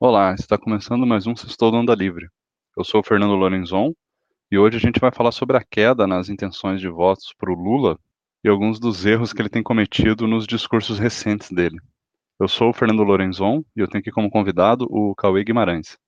[0.00, 2.28] Olá, está começando mais um Sextou Onda Livre.
[2.76, 3.92] Eu sou o Fernando Lorenzon
[4.48, 7.54] e hoje a gente vai falar sobre a queda nas intenções de votos para o
[7.54, 7.98] Lula
[8.44, 11.80] e alguns dos erros que ele tem cometido nos discursos recentes dele.
[12.38, 15.98] Eu sou o Fernando Lorenzon e eu tenho aqui como convidado o Cauê Guimarães.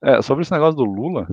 [0.00, 1.26] É, sobre esse negócio do Lula,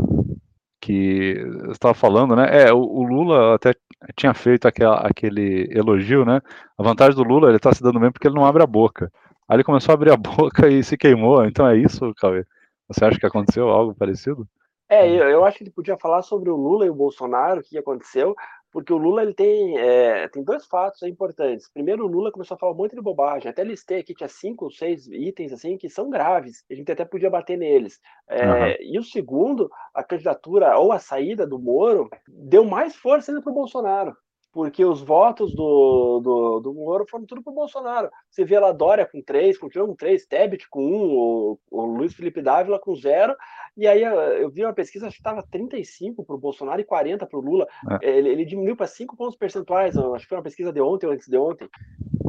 [0.81, 2.47] que você estava falando, né?
[2.63, 3.75] É, o, o, Lula até
[4.15, 6.41] tinha feito aquela, aquele elogio, né?
[6.75, 9.11] A vantagem do Lula, ele está se dando bem porque ele não abre a boca.
[9.49, 11.43] Aí ele começou a abrir a boca e se queimou.
[11.43, 12.45] Então é isso, Cauê?
[12.87, 14.47] Você acha que aconteceu algo parecido?
[14.87, 17.63] É, eu, eu acho que ele podia falar sobre o Lula e o Bolsonaro, o
[17.63, 18.35] que aconteceu,
[18.71, 21.67] porque o Lula ele tem, é, tem dois fatos importantes.
[21.71, 23.49] Primeiro, o Lula começou a falar um monte de bobagem.
[23.49, 26.63] Até listei aqui, tinha cinco ou seis itens assim que são graves.
[26.69, 27.99] A gente até podia bater neles.
[28.27, 28.75] É, uhum.
[28.81, 33.51] E o segundo, a candidatura ou a saída do Moro deu mais força ainda para
[33.51, 34.15] o Bolsonaro
[34.59, 38.09] porque os votos do, do, do Moro foram tudo para o Bolsonaro.
[38.29, 42.13] Você vê lá Dória com três, continua com três, Tebet com um, o, o Luiz
[42.13, 43.33] Felipe Dávila com zero,
[43.77, 47.25] e aí eu vi uma pesquisa, acho que estava 35 para o Bolsonaro e 40
[47.25, 47.65] para o Lula.
[48.01, 48.17] É.
[48.17, 51.13] Ele, ele, diminuiu para 5 pontos percentuais, acho que foi uma pesquisa de ontem ou
[51.13, 51.69] antes de ontem.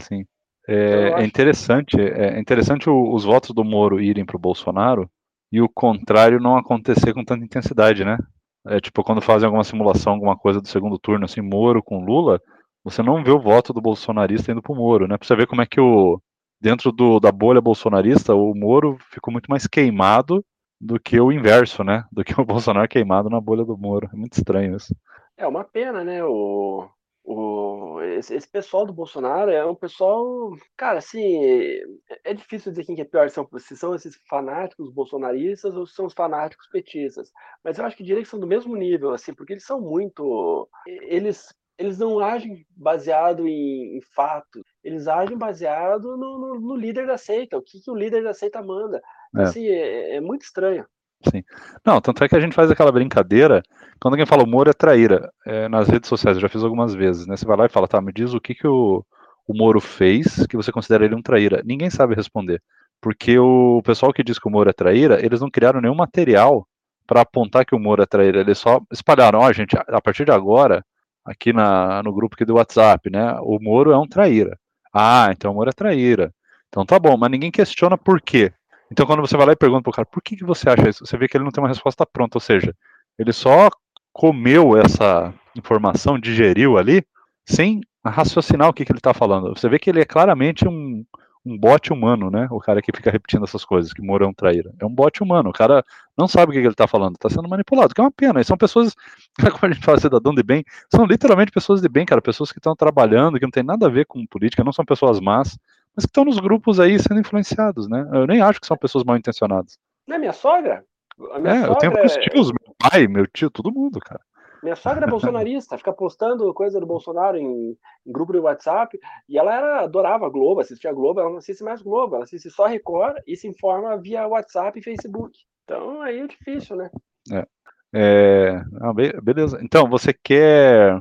[0.00, 0.24] Sim.
[0.68, 5.10] É, então, é interessante, é interessante os votos do Moro irem para o Bolsonaro
[5.50, 8.16] e o contrário não acontecer com tanta intensidade, né?
[8.66, 12.40] É tipo, quando fazem alguma simulação, alguma coisa do segundo turno, assim, Moro com Lula,
[12.84, 15.16] você não vê o voto do bolsonarista indo pro Moro, né?
[15.16, 16.20] Pra você ver como é que o.
[16.60, 20.44] Dentro do, da bolha bolsonarista, o Moro ficou muito mais queimado
[20.78, 22.04] do que o inverso, né?
[22.12, 24.08] Do que o Bolsonaro queimado na bolha do Moro.
[24.12, 24.94] É muito estranho isso.
[25.38, 26.22] É uma pena, né?
[26.22, 26.86] O,
[27.22, 31.84] o, esse, esse, pessoal do Bolsonaro é um pessoal, cara, assim, é,
[32.24, 35.94] é difícil dizer quem que é pior, são, se são esses fanáticos bolsonaristas ou se
[35.94, 37.30] são os fanáticos petistas,
[37.62, 40.68] mas eu acho que diria que são do mesmo nível, assim, porque eles são muito,
[40.86, 41.48] eles
[41.80, 47.16] eles não agem baseado em, em fatos, eles agem baseado no, no, no, líder da
[47.16, 49.00] seita, o que, que o líder da seita manda.
[49.34, 49.42] É.
[49.42, 50.86] Assim, é, é muito estranho.
[51.28, 51.42] Sim.
[51.84, 53.62] Não, tanto é que a gente faz aquela brincadeira,
[54.00, 56.94] quando alguém fala o Moro é traíra, é, nas redes sociais, eu já fiz algumas
[56.94, 57.36] vezes, né?
[57.36, 59.04] Você vai lá e fala, tá, me diz o que, que o,
[59.46, 61.62] o Moro fez que você considera ele um traíra.
[61.64, 62.62] Ninguém sabe responder.
[63.00, 66.66] Porque o pessoal que diz que o Moro é traíra, eles não criaram nenhum material
[67.06, 68.40] para apontar que o Moro é traíra.
[68.40, 70.84] Eles só espalharam, ó, oh, gente, a partir de agora,
[71.24, 73.34] aqui na, no grupo aqui do WhatsApp, né?
[73.42, 74.58] O Moro é um traíra.
[74.92, 76.32] Ah, então o Moro é traíra.
[76.68, 78.52] Então tá bom, mas ninguém questiona por quê.
[78.90, 81.06] Então, quando você vai lá e pergunta pro cara, por que, que você acha isso?
[81.06, 82.74] Você vê que ele não tem uma resposta pronta, ou seja,
[83.18, 83.68] ele só
[84.12, 87.04] comeu essa informação, digeriu ali,
[87.46, 89.54] sem raciocinar o que, que ele está falando.
[89.56, 91.04] Você vê que ele é claramente um,
[91.44, 92.48] um bot humano, né?
[92.50, 94.72] O cara que fica repetindo essas coisas, que Mourão traíra.
[94.80, 95.84] É um bot humano, o cara
[96.16, 98.40] não sabe o que, que ele está falando, está sendo manipulado, que é uma pena.
[98.40, 98.94] E são pessoas,
[99.40, 102.58] como a gente fala, cidadão de bem, são literalmente pessoas de bem, cara, pessoas que
[102.58, 105.56] estão trabalhando, que não tem nada a ver com política, não são pessoas más,
[105.94, 108.08] mas que estão nos grupos aí sendo influenciados, né?
[108.12, 109.78] Eu nem acho que são pessoas mal intencionadas.
[110.06, 110.84] Não é minha sogra?
[111.18, 112.20] Minha é, sogra eu tenho vários é...
[112.20, 114.20] tios, meu pai, meu tio, todo mundo, cara.
[114.62, 117.70] Minha sogra é bolsonarista, fica postando coisa do Bolsonaro em,
[118.06, 121.80] em, grupo de WhatsApp, e ela era, adorava Globo, assistia Globo, ela não assiste mais
[121.80, 125.38] Globo, ela assiste só Record e se informa via WhatsApp e Facebook.
[125.64, 126.90] Então aí é difícil, né?
[127.32, 127.46] É.
[127.94, 128.62] é...
[128.80, 129.58] Ah, beleza.
[129.62, 131.00] Então, você quer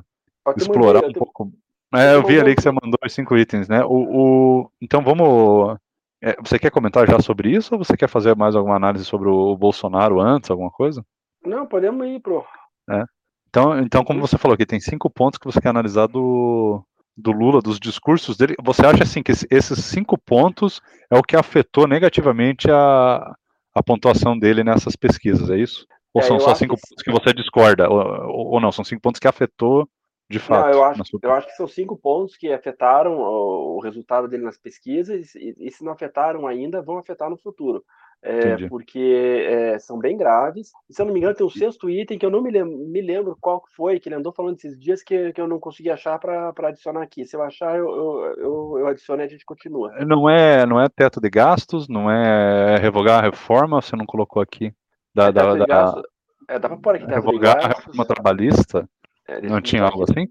[0.56, 1.52] explorar um pouco
[1.94, 3.84] é, eu vi ali que você mandou os cinco itens, né?
[3.84, 3.94] O,
[4.62, 4.72] o...
[4.82, 5.78] Então vamos.
[6.22, 9.30] É, você quer comentar já sobre isso ou você quer fazer mais alguma análise sobre
[9.30, 11.04] o Bolsonaro antes, alguma coisa?
[11.46, 12.44] Não, podemos ir pro.
[12.90, 13.04] É.
[13.48, 16.84] Então, então, como você falou aqui, tem cinco pontos que você quer analisar do,
[17.18, 18.56] do Lula, dos discursos dele.
[18.62, 23.36] Você acha assim que esses cinco pontos é o que afetou negativamente a,
[23.74, 25.88] a pontuação dele nessas pesquisas, é isso?
[26.14, 26.82] Ou é, são só cinco que...
[26.82, 27.90] pontos que você discorda?
[27.90, 29.88] Ou, ou não, são cinco pontos que afetou
[30.30, 30.66] de fato.
[30.66, 34.44] Não, eu, acho, eu acho que são cinco pontos que afetaram o, o resultado dele
[34.44, 37.84] nas pesquisas e, e, se não afetaram ainda, vão afetar no futuro.
[38.22, 40.72] É, porque é, são bem graves.
[40.90, 42.78] E, se eu não me engano, tem um sexto item que eu não me lembro,
[42.78, 45.90] me lembro qual foi, que ele andou falando esses dias que, que eu não consegui
[45.90, 47.26] achar para adicionar aqui.
[47.26, 49.94] Se eu achar, eu, eu, eu, eu adiciono e a gente continua.
[50.06, 54.42] Não é, não é teto de gastos, não é revogar a reforma, você não colocou
[54.42, 54.74] aqui.
[55.16, 56.02] Da, é da, da,
[56.50, 57.06] é, dá para pôr aqui.
[57.06, 58.88] Revogar a reforma trabalhista.
[59.30, 60.28] É, não tinha algo assim?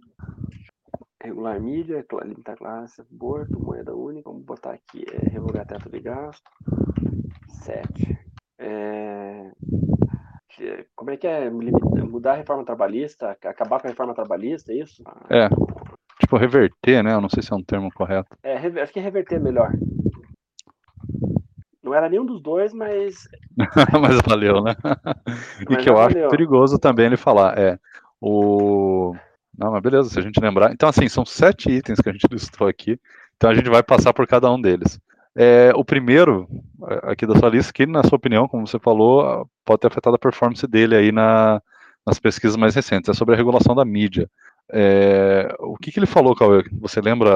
[1.22, 6.42] Regular mídia, limitar classe, aborto, moeda única, vamos botar aqui, é, revogar teto de gasto,
[7.62, 8.18] 7.
[8.58, 9.52] É,
[10.96, 15.04] como é que é mudar a reforma trabalhista, acabar com a reforma trabalhista, é isso?
[15.30, 15.48] É,
[16.20, 17.14] tipo reverter, né?
[17.14, 18.36] Eu não sei se é um termo correto.
[18.42, 19.70] É, acho que reverter é melhor.
[21.80, 23.28] Não era nenhum dos dois, mas.
[24.02, 24.74] mas valeu, né?
[25.70, 26.24] e que eu valeu.
[26.24, 27.56] acho perigoso também ele falar.
[27.56, 27.78] É,
[28.20, 29.14] o...
[29.56, 30.72] Não, mas beleza, se a gente lembrar.
[30.72, 32.98] Então, assim, são sete itens que a gente listou aqui.
[33.36, 35.00] Então a gente vai passar por cada um deles.
[35.36, 36.48] É, o primeiro,
[37.04, 40.18] aqui da sua lista, que na sua opinião, como você falou, pode ter afetado a
[40.18, 41.62] performance dele aí na,
[42.04, 44.28] nas pesquisas mais recentes, é sobre a regulação da mídia.
[44.70, 46.64] É, o que, que ele falou, Cauê?
[46.80, 47.30] Você lembra?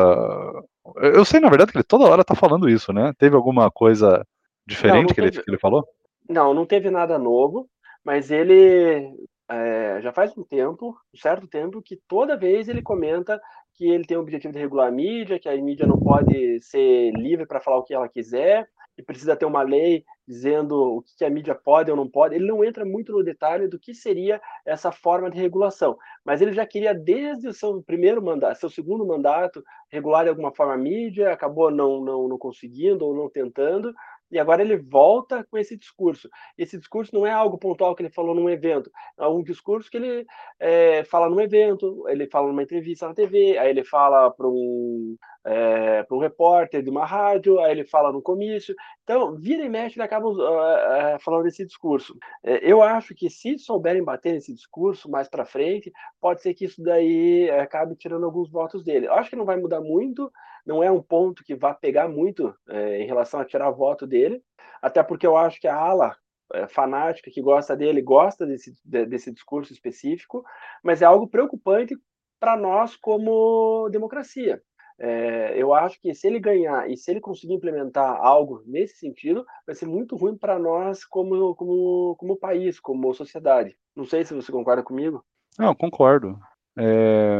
[0.96, 3.12] Eu sei, na verdade, que ele toda hora está falando isso, né?
[3.16, 4.26] Teve alguma coisa
[4.66, 5.86] diferente não, não que, ele, que ele falou?
[6.28, 7.68] Não, não teve nada novo,
[8.04, 9.14] mas ele
[9.52, 13.40] é, já faz um tempo, um certo tempo, que toda vez ele comenta
[13.74, 17.10] que ele tem o objetivo de regular a mídia, que a mídia não pode ser
[17.12, 21.24] livre para falar o que ela quiser, que precisa ter uma lei dizendo o que
[21.24, 22.34] a mídia pode ou não pode.
[22.34, 26.52] Ele não entra muito no detalhe do que seria essa forma de regulação, mas ele
[26.52, 30.78] já queria desde o seu primeiro mandato, seu segundo mandato, regular de alguma forma a
[30.78, 33.94] mídia, acabou não, não, não conseguindo ou não tentando,
[34.32, 36.28] e agora ele volta com esse discurso.
[36.56, 39.98] Esse discurso não é algo pontual que ele falou num evento, é um discurso que
[39.98, 40.26] ele
[40.58, 45.16] é, fala num evento, ele fala numa entrevista na TV, aí ele fala para um,
[45.44, 48.74] é, para um repórter de uma rádio, aí ele fala no comício.
[49.02, 52.16] Então, vira e mexe, ele acaba uh, falando desse discurso.
[52.42, 56.64] É, eu acho que se souberem bater nesse discurso mais para frente, pode ser que
[56.64, 59.06] isso daí acabe tirando alguns votos dele.
[59.06, 60.32] Eu acho que não vai mudar muito,
[60.64, 64.42] não é um ponto que vá pegar muito é, em relação a tirar voto dele,
[64.80, 66.16] até porque eu acho que a ala
[66.52, 70.44] é, fanática que gosta dele gosta desse, desse discurso específico,
[70.82, 71.96] mas é algo preocupante
[72.38, 74.62] para nós como democracia.
[74.98, 79.44] É, eu acho que se ele ganhar e se ele conseguir implementar algo nesse sentido,
[79.66, 83.76] vai ser muito ruim para nós como, como, como país, como sociedade.
[83.96, 85.24] Não sei se você concorda comigo.
[85.58, 86.38] Não, concordo.
[86.78, 87.38] É,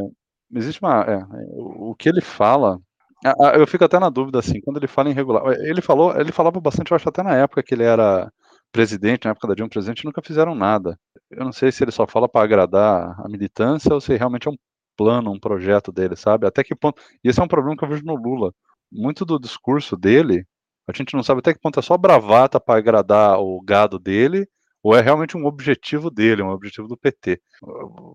[0.53, 1.03] existe uma.
[1.03, 1.25] É,
[1.57, 2.81] o que ele fala
[3.55, 5.45] eu fico até na dúvida, assim, quando ele fala em regular.
[5.61, 8.31] Ele falou, ele falava bastante, eu acho, até na época que ele era
[8.73, 10.99] presidente, na época da Dilma presidente, nunca fizeram nada.
[11.31, 14.51] Eu não sei se ele só fala para agradar a militância ou se realmente é
[14.51, 14.57] um
[14.97, 16.47] plano, um projeto dele, sabe?
[16.47, 17.01] Até que ponto.
[17.23, 18.53] E esse é um problema que eu vejo no Lula.
[18.91, 20.45] Muito do discurso dele,
[20.89, 24.49] a gente não sabe até que ponto é só bravata para agradar o gado dele
[24.83, 27.41] ou é realmente um objetivo dele, um objetivo do PT.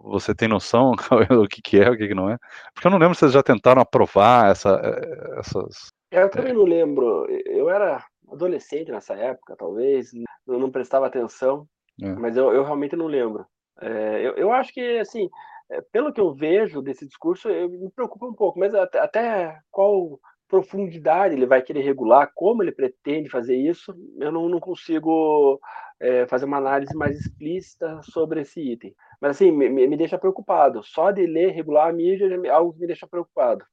[0.04, 0.92] Você tem noção
[1.31, 2.38] o que, que é, o que, que não é?
[2.74, 5.92] Porque eu não lembro se vocês já tentaram aprovar essa, eh, essas.
[6.12, 7.25] Eu também não lembro.
[7.46, 10.12] Eu era adolescente nessa época, talvez,
[10.46, 11.66] eu não prestava atenção,
[12.02, 12.10] é.
[12.14, 13.46] mas eu, eu, realmente não lembro.
[13.80, 15.30] É, eu, eu acho que, assim,
[15.69, 19.60] é, pelo que eu vejo desse discurso, eu me preocupa um pouco, mas até, até
[19.72, 25.59] qual profundidade ele vai querer regular, como ele pretende fazer isso, eu não, não consigo
[25.99, 28.94] é, fazer uma análise mais explícita sobre esse item.
[29.21, 30.83] Mas assim, me, me deixa preocupado.
[30.83, 33.65] Só de ler regular a mídia é algo que me deixa preocupado.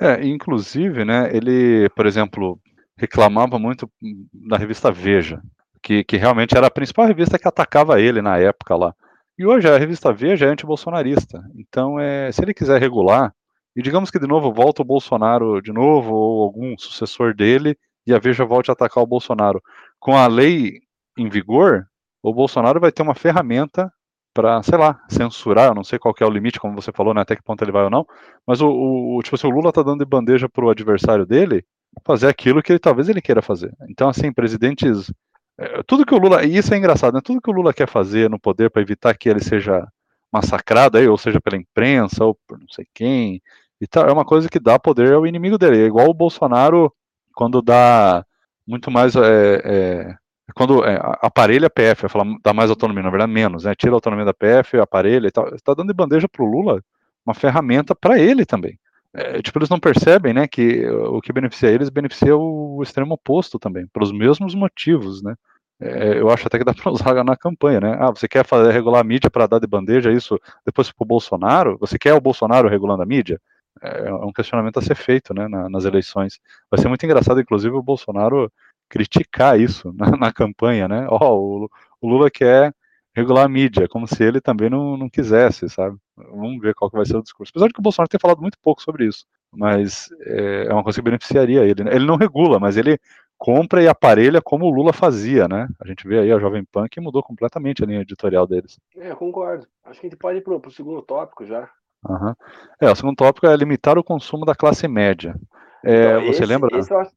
[0.00, 2.58] É, inclusive, né, ele, por exemplo,
[2.96, 3.90] reclamava muito
[4.32, 5.40] na revista Veja,
[5.82, 8.94] que, que realmente era a principal revista que atacava ele na época lá.
[9.38, 11.42] E hoje a revista Veja é antibolsonarista.
[11.54, 13.34] Então, é, se ele quiser regular,
[13.74, 17.76] e digamos que de novo volta o Bolsonaro de novo, ou algum sucessor dele,
[18.06, 19.62] e a Veja volte a atacar o Bolsonaro.
[19.98, 20.80] Com a lei
[21.16, 21.86] em vigor,
[22.22, 23.92] o Bolsonaro vai ter uma ferramenta
[24.34, 27.20] para, sei lá, censurar, eu não sei qual é o limite, como você falou, né,
[27.20, 28.06] até que ponto ele vai ou não,
[28.46, 31.64] mas o, o tipo assim, o Lula tá dando de bandeja pro adversário dele
[32.04, 33.74] fazer aquilo que ele, talvez ele queira fazer.
[33.90, 35.12] Então, assim, presidentes,
[35.58, 37.88] é, tudo que o Lula, e isso é engraçado, né, tudo que o Lula quer
[37.88, 39.86] fazer no poder para evitar que ele seja
[40.32, 43.42] massacrado aí, ou seja, pela imprensa, ou por não sei quem,
[43.82, 45.82] e tal, é uma coisa que dá poder ao inimigo dele.
[45.82, 46.92] É igual o Bolsonaro
[47.34, 48.24] quando dá
[48.64, 49.16] muito mais.
[49.16, 50.14] É, é,
[50.54, 53.74] quando é, aparelha a PF, fala, dá mais autonomia, na verdade, menos, né?
[53.74, 55.52] Tira a autonomia da PF, aparelha e tal.
[55.52, 56.80] Está dando de bandeja para o Lula
[57.26, 58.78] uma ferramenta para ele também.
[59.12, 63.58] É, tipo, eles não percebem, né, que o que beneficia eles beneficia o extremo oposto
[63.58, 65.34] também, pelos mesmos motivos, né.
[65.80, 67.96] É, eu acho até que dá para usar na campanha, né?
[68.00, 71.06] Ah, você quer fazer, regular a mídia para dar de bandeja isso depois para o
[71.06, 71.76] Bolsonaro?
[71.80, 73.40] Você quer o Bolsonaro regulando a mídia?
[73.82, 76.38] É, é um questionamento a ser feito né, na, nas eleições.
[76.70, 78.50] Vai ser muito engraçado, inclusive, o Bolsonaro
[78.88, 81.06] criticar isso na, na campanha, né?
[81.08, 81.70] Ó, oh, o,
[82.00, 82.72] o, Lula quer
[83.14, 85.96] regular a mídia, como se ele também não, não quisesse, sabe?
[86.16, 87.50] Vamos ver qual que vai ser o discurso.
[87.50, 90.82] Apesar de que o Bolsonaro tem falado muito pouco sobre isso, mas é, é uma
[90.82, 91.84] coisa que beneficiaria ele.
[91.84, 91.94] Né?
[91.94, 92.98] Ele não regula, mas ele
[93.38, 95.68] compra e aparelha como o Lula fazia, né?
[95.80, 98.78] A gente vê aí a Jovem Pan que mudou completamente a linha editorial deles.
[98.96, 99.66] É, eu concordo.
[99.84, 101.68] Acho que a gente pode ir para o segundo tópico já.
[102.08, 102.34] Uhum.
[102.80, 105.34] É, o segundo tópico é limitar o consumo da classe média.
[105.84, 106.78] É, então, você esse, lembra?
[106.78, 107.12] Esse acho...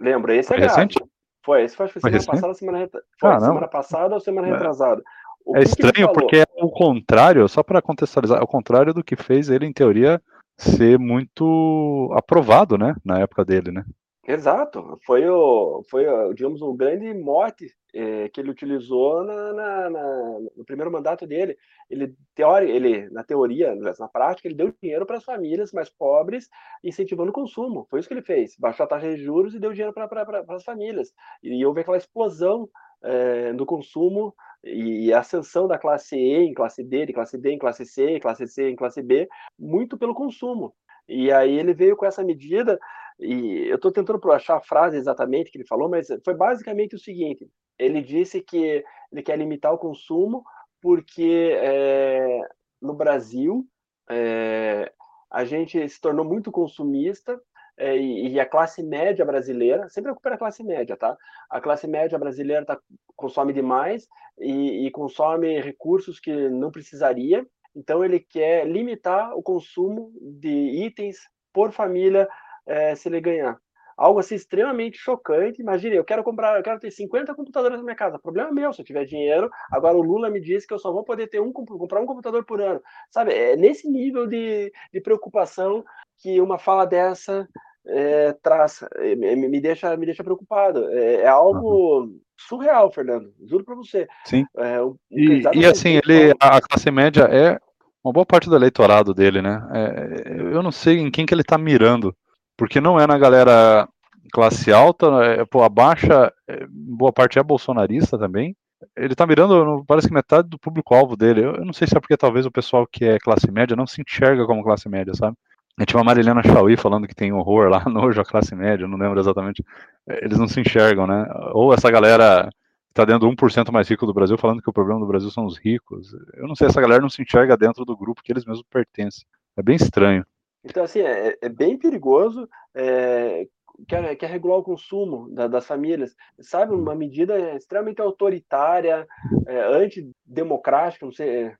[0.00, 0.96] Lembro, esse é recente?
[1.44, 2.88] Foi, esse foi, foi semana passada, semana,
[3.20, 4.52] foi, ah, semana passada ou semana é.
[4.52, 5.02] retrasada.
[5.44, 8.94] O é que estranho que porque é o contrário, só para contextualizar, é o contrário
[8.94, 10.22] do que fez ele, em teoria,
[10.56, 13.84] ser muito aprovado, né, na época dele, né?
[14.26, 20.40] Exato, foi o, foi, digamos, o grande mote é, que ele utilizou na, na, na,
[20.56, 21.56] no primeiro mandato dele.
[21.88, 26.48] Ele, teori, ele, na teoria, na prática, ele deu dinheiro para as famílias mais pobres,
[26.82, 27.86] incentivando o consumo.
[27.88, 28.56] Foi isso que ele fez.
[28.58, 31.12] Baixou a taxa de juros e deu dinheiro para as famílias.
[31.42, 32.68] E houve aquela explosão
[33.02, 34.34] é, do consumo
[34.64, 38.46] e ascensão da classe E em classe D, de classe D em classe C, classe
[38.48, 40.74] C em classe B, muito pelo consumo.
[41.06, 42.78] E aí ele veio com essa medida,
[43.20, 46.98] e eu estou tentando achar a frase exatamente que ele falou, mas foi basicamente o
[46.98, 47.46] seguinte:
[47.78, 50.44] ele disse que ele quer limitar o consumo
[50.80, 52.40] porque é,
[52.80, 53.66] no Brasil
[54.10, 54.92] é,
[55.30, 57.40] a gente se tornou muito consumista
[57.76, 61.16] é, e, a classe média brasileira, sempre recupera a classe média, tá?
[61.50, 62.78] A classe média brasileira tá,
[63.16, 64.06] consome demais
[64.38, 71.16] e, e consome recursos que não precisaria, então ele quer limitar o consumo de itens
[71.52, 72.28] por família
[72.66, 73.58] é, se ele ganhar.
[73.96, 75.60] Algo assim extremamente chocante.
[75.60, 78.18] Imagine, eu quero comprar, eu quero ter 50 computadores na minha casa.
[78.18, 79.50] Problema meu se eu tiver dinheiro.
[79.70, 82.44] Agora o Lula me disse que eu só vou poder ter um comprar um computador
[82.44, 82.80] por ano.
[83.10, 83.32] Sabe?
[83.32, 85.84] É nesse nível de, de preocupação
[86.18, 87.48] que uma fala dessa
[87.86, 90.88] é, traz, é, me, deixa, me deixa preocupado.
[90.90, 92.20] É, é algo uhum.
[92.36, 93.32] surreal, Fernando.
[93.46, 94.08] Juro para você.
[94.24, 94.44] Sim.
[94.56, 97.58] É, um, e, e assim, ele, a classe média é
[98.02, 99.66] uma boa parte do eleitorado dele, né?
[99.72, 102.14] É, eu não sei em quem que ele está mirando,
[102.56, 103.88] porque não é na galera
[104.32, 108.56] classe alta, é, pô, a baixa, é, boa parte é bolsonarista também.
[108.96, 111.40] Ele está mirando, parece que metade do público-alvo dele.
[111.42, 113.86] Eu, eu, não sei se é porque talvez o pessoal que é classe média não
[113.86, 115.36] se enxerga como classe média, sabe?
[115.78, 118.98] A tinha uma Marilena Chauí falando que tem horror lá, nojo à classe média, não
[118.98, 119.64] lembro exatamente.
[120.06, 121.26] Eles não se enxergam, né?
[121.52, 122.48] Ou essa galera
[122.90, 125.46] está dentro do 1% mais rico do Brasil falando que o problema do Brasil são
[125.46, 126.12] os ricos.
[126.34, 129.24] Eu não sei, essa galera não se enxerga dentro do grupo que eles mesmos pertencem.
[129.56, 130.24] É bem estranho.
[130.64, 132.48] Então, assim, é, é bem perigoso.
[132.74, 133.46] É,
[133.88, 136.74] quer, quer regular o consumo da, das famílias, sabe?
[136.74, 139.06] Uma medida extremamente autoritária,
[139.46, 141.52] é, antidemocrática, não sei.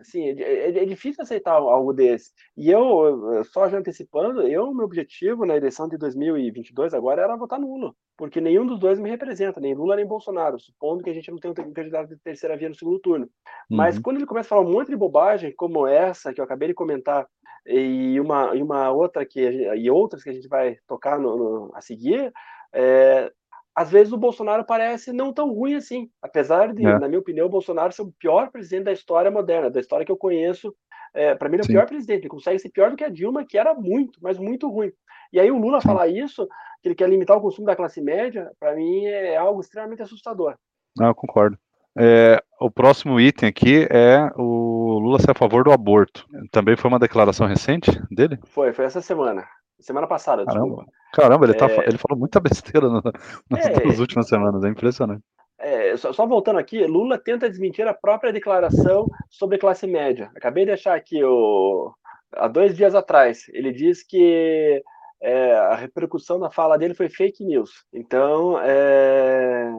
[0.00, 2.32] Assim, é, é, é, difícil aceitar algo desse.
[2.56, 7.60] E eu, só já antecipando, eu, meu objetivo na eleição de 2022 agora era votar
[7.60, 11.30] nulo, porque nenhum dos dois me representa, nem Lula nem Bolsonaro, supondo que a gente
[11.30, 13.28] não tenha um candidato de terceira via no segundo turno.
[13.70, 14.02] Mas uhum.
[14.02, 16.74] quando ele começa a falar um monte de bobagem, como essa que eu acabei de
[16.74, 17.26] comentar,
[17.66, 21.70] e uma, e uma outra que e outras que a gente vai tocar no, no
[21.74, 22.32] a seguir,
[22.72, 23.30] é,
[23.74, 26.98] às vezes o Bolsonaro parece não tão ruim assim, apesar de, é.
[26.98, 30.12] na minha opinião, o Bolsonaro ser o pior presidente da história moderna, da história que
[30.12, 30.74] eu conheço.
[31.14, 31.72] É, para mim, ele é o Sim.
[31.72, 32.22] pior presidente.
[32.22, 34.92] Ele consegue ser pior do que a Dilma, que era muito, mas muito ruim.
[35.32, 35.88] E aí o Lula Sim.
[35.88, 36.46] falar isso,
[36.82, 40.56] que ele quer limitar o consumo da classe média, para mim é algo extremamente assustador.
[40.96, 41.58] Não, eu concordo.
[41.98, 46.26] É, o próximo item aqui é o Lula ser a favor do aborto.
[46.50, 48.38] Também foi uma declaração recente dele?
[48.46, 49.46] Foi, foi essa semana.
[49.80, 50.66] Semana passada, Caramba.
[50.66, 50.92] desculpa.
[51.12, 51.76] Caramba, ele, tá é...
[51.76, 53.02] tá, ele falou muita besteira no,
[53.50, 53.84] nas, é...
[53.84, 55.22] nas últimas semanas, é impressionante.
[55.58, 60.30] É, só, só, voltando aqui, Lula tenta desmentir a própria declaração sobre classe média.
[60.34, 61.92] Acabei de achar aqui, o,
[62.34, 64.82] há dois dias atrás, ele diz que
[65.20, 67.84] é, a repercussão da fala dele foi fake news.
[67.92, 69.70] Então, é,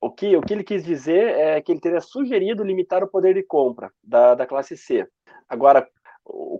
[0.00, 3.34] o que, o que ele quis dizer é que ele teria sugerido limitar o poder
[3.34, 5.06] de compra da, da classe C.
[5.48, 5.88] Agora,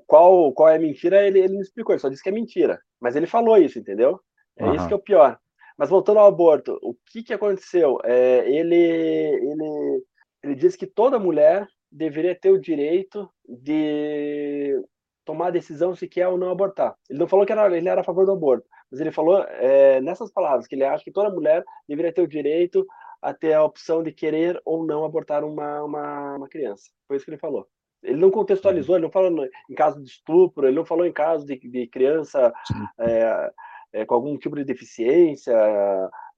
[0.06, 2.80] qual, qual é a mentira, ele, ele não explicou, ele só disse que é mentira.
[3.00, 4.20] Mas ele falou isso, entendeu?
[4.56, 4.74] É uhum.
[4.74, 5.38] isso que é o pior.
[5.76, 7.98] Mas voltando ao aborto, o que, que aconteceu?
[8.02, 10.04] É, ele, ele,
[10.42, 14.82] ele disse que toda mulher deveria ter o direito de
[15.24, 16.96] tomar a decisão se quer ou não abortar.
[17.08, 20.00] Ele não falou que era, ele era a favor do aborto, mas ele falou é,
[20.00, 22.86] nessas palavras que ele acha que toda mulher deveria ter o direito
[23.20, 26.90] a ter a opção de querer ou não abortar uma, uma, uma criança.
[27.06, 27.66] Foi isso que ele falou.
[28.02, 31.44] Ele não contextualizou, ele não falou em caso de estupro, ele não falou em caso
[31.44, 32.52] de, de criança
[33.00, 33.52] é,
[33.92, 35.52] é, com algum tipo de deficiência,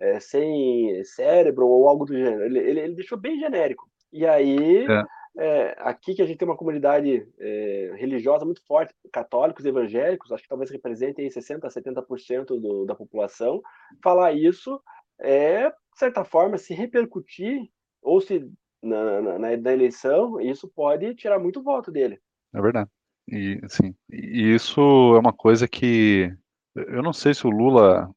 [0.01, 2.45] é, sem cérebro ou algo do gênero.
[2.45, 3.89] Ele, ele, ele deixou bem genérico.
[4.11, 5.05] E aí, é.
[5.39, 10.43] É, aqui que a gente tem uma comunidade é, religiosa muito forte, católicos evangélicos, acho
[10.43, 13.63] que talvez representem 60% a 70% do, da população,
[14.03, 14.81] falar isso
[15.21, 17.69] é, certa forma, se repercutir,
[18.03, 18.51] ou se
[18.83, 22.19] na, na, na, eleição, isso pode tirar muito voto dele.
[22.55, 22.89] É verdade.
[23.29, 24.81] E, assim, e isso
[25.15, 26.35] é uma coisa que
[26.75, 28.11] eu não sei se o Lula.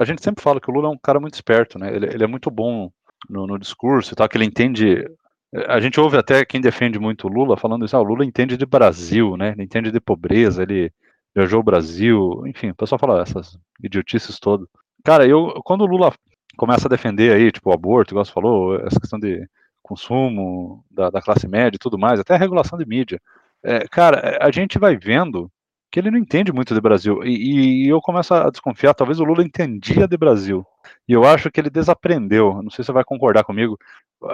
[0.00, 1.94] A gente sempre fala que o Lula é um cara muito esperto, né?
[1.94, 2.90] Ele, ele é muito bom
[3.28, 5.04] no, no, discurso e tal, que ele entende.
[5.66, 8.56] A gente ouve até quem defende muito o Lula falando isso, ah, o Lula entende
[8.56, 9.52] de Brasil, né?
[9.52, 10.92] Ele entende de pobreza, ele
[11.34, 14.66] viajou o Brasil, enfim, o pessoal fala essas idiotices todas.
[15.04, 16.12] Cara, eu quando o Lula
[16.58, 19.48] começa a defender aí, tipo, o aborto, igual você falou, essa questão de
[19.80, 23.20] consumo da, da classe média e tudo mais, até a regulação de mídia.
[23.62, 25.50] É, cara, a gente vai vendo
[25.90, 27.24] que ele não entende muito de Brasil.
[27.24, 30.66] E, e, eu começo a desconfiar, talvez o Lula entendia de Brasil.
[31.08, 32.60] E eu acho que ele desaprendeu.
[32.62, 33.78] Não sei se você vai concordar comigo.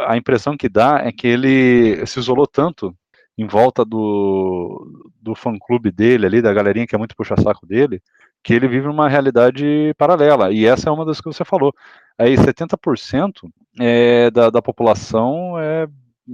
[0.07, 2.97] A impressão que dá é que ele se isolou tanto
[3.37, 8.01] em volta do, do fã-clube dele ali, da galerinha que é muito puxa-saco dele,
[8.43, 10.53] que ele vive uma realidade paralela.
[10.53, 11.75] E essa é uma das que você falou.
[12.19, 15.89] Aí 70% é, da, da população é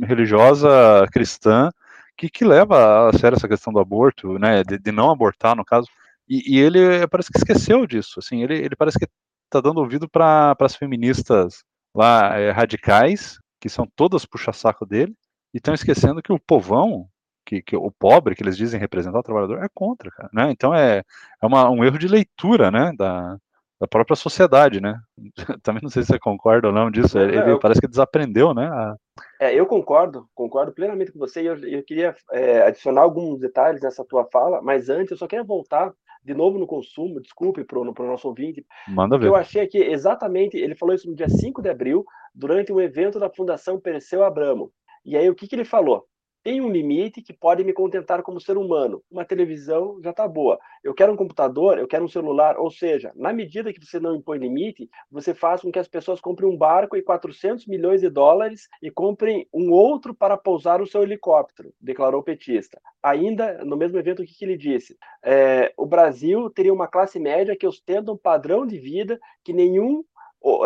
[0.05, 1.71] religiosa cristã
[2.17, 5.65] que, que leva a sério essa questão do aborto, né, de, de não abortar, no
[5.65, 5.89] caso,
[6.29, 9.07] e, e, ele parece que esqueceu disso, assim, ele, ele parece que
[9.47, 15.15] está dando ouvido para as feministas lá é, radicais, que são todas puxa-saco dele,
[15.53, 17.09] e estão esquecendo que o povão,
[17.45, 20.51] que, que, o pobre, que eles dizem representar o trabalhador, é contra, cara, né?
[20.51, 21.03] Então é,
[21.43, 23.37] é uma, um erro de leitura, né, da,
[23.81, 25.01] da própria sociedade, né?
[25.63, 27.19] Também não sei se você concorda ou não disso.
[27.19, 28.67] Ele, ele parece que desaprendeu, né?
[28.67, 28.95] A...
[29.41, 31.43] É, eu concordo, concordo plenamente com você.
[31.43, 35.27] E eu, eu queria é, adicionar alguns detalhes nessa tua fala, mas antes eu só
[35.27, 35.91] queria voltar
[36.23, 38.67] de novo no consumo, desculpe para o nosso ouvinte.
[38.87, 39.29] Manda ver.
[39.29, 43.19] Eu achei que exatamente, ele falou isso no dia 5 de abril, durante um evento
[43.19, 44.71] da Fundação Perseu Abramo.
[45.03, 46.05] E aí o que, que ele falou?
[46.43, 49.03] Tem um limite que pode me contentar como ser humano.
[49.11, 50.59] Uma televisão já está boa.
[50.83, 52.59] Eu quero um computador, eu quero um celular.
[52.59, 56.21] Ou seja, na medida que você não impõe limite, você faz com que as pessoas
[56.21, 60.87] comprem um barco e 400 milhões de dólares e comprem um outro para pousar o
[60.87, 62.81] seu helicóptero, declarou o petista.
[63.03, 64.97] Ainda no mesmo evento, o que, que ele disse?
[65.23, 70.03] É, o Brasil teria uma classe média que ostenta um padrão de vida que nenhum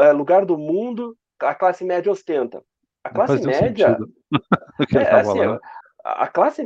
[0.00, 2.62] é, lugar do mundo a classe média ostenta.
[3.04, 3.98] A classe média.
[4.96, 5.40] é, tá assim,
[6.04, 6.62] a classe.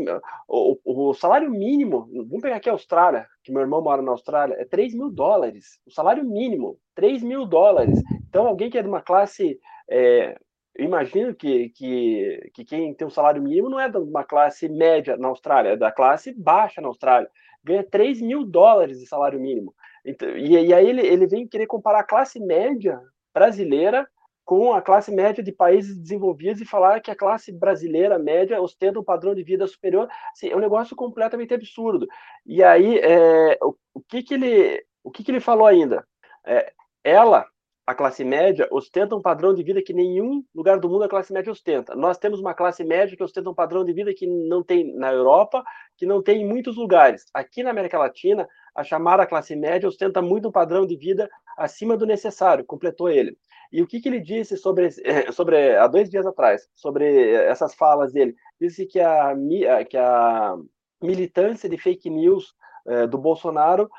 [0.49, 2.09] O, o, salário mínimo.
[2.12, 5.78] Vamos pegar aqui a Austrália, que meu irmão mora na Austrália, é 3 mil dólares.
[5.87, 8.02] O salário mínimo, 3 mil dólares.
[8.28, 9.59] Então, alguém que é de uma classe.
[9.88, 10.37] É,
[10.75, 14.68] eu imagino que, que, que quem tem um salário mínimo não é de uma classe
[14.68, 17.28] média na Austrália, é da classe baixa na Austrália.
[17.64, 19.75] Ganha 3 mil dólares de salário mínimo.
[20.04, 23.00] Então, e, e aí ele, ele vem querer comparar a classe média
[23.35, 24.09] brasileira
[24.49, 28.99] com a classe média de países desenvolvidos e falar que a classe brasileira média ostenta
[28.99, 32.09] um padrão de vida superior, assim, é um negócio completamente absurdo.
[32.47, 36.02] E aí, é, o, o, que que ele, o que que ele falou ainda?
[36.47, 36.73] É,
[37.05, 37.44] ela,
[37.87, 41.31] a classe média, ostenta um padrão de vida que nenhum lugar do mundo a classe
[41.31, 41.94] média ostenta.
[41.94, 45.12] Nós temos uma classe média que ostenta um padrão de vida que não tem na
[45.12, 45.62] Europa,
[45.94, 47.27] que não tem em muitos lugares.
[47.35, 51.99] Aqui na América Latina, a chamada classe média ostenta muito um padrão de vida acima
[51.99, 53.37] do necessário, completou ele.
[53.72, 54.88] E o que, que ele disse sobre,
[55.33, 58.35] sobre há dois dias atrás, sobre essas falas dele?
[58.61, 59.35] Disse que a,
[59.88, 60.57] que a
[61.02, 62.54] militância de fake news
[63.11, 63.90] do Bolsonaro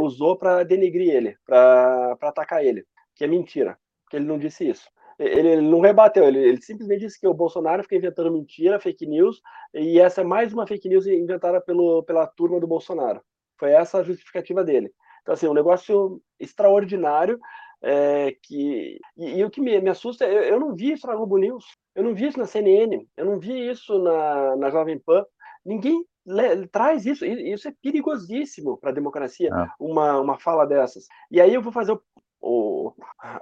[0.00, 2.84] usou para denegrir ele, para atacar ele,
[3.14, 3.78] que é mentira,
[4.10, 4.88] que ele não disse isso.
[5.18, 9.04] Ele, ele não rebateu, ele, ele, simplesmente disse que o Bolsonaro fica inventando mentira, fake
[9.04, 9.42] news,
[9.74, 13.20] e essa é mais uma fake news inventada pelo, pela turma do Bolsonaro.
[13.58, 14.92] Foi essa a justificativa dele.
[15.22, 17.40] Então, assim, um negócio extraordinário,
[17.82, 21.14] é, que, e, e, o que me, me assusta, eu, eu, não vi isso na
[21.14, 21.64] Globo News,
[21.94, 25.24] eu não vi isso na CNN, eu não vi isso na, na Jovem Pan.
[25.64, 29.68] Ninguém le, traz isso, isso é perigosíssimo para a democracia, é.
[29.78, 31.06] uma, uma fala dessas.
[31.30, 32.00] E aí eu vou fazer o,
[32.40, 32.92] o,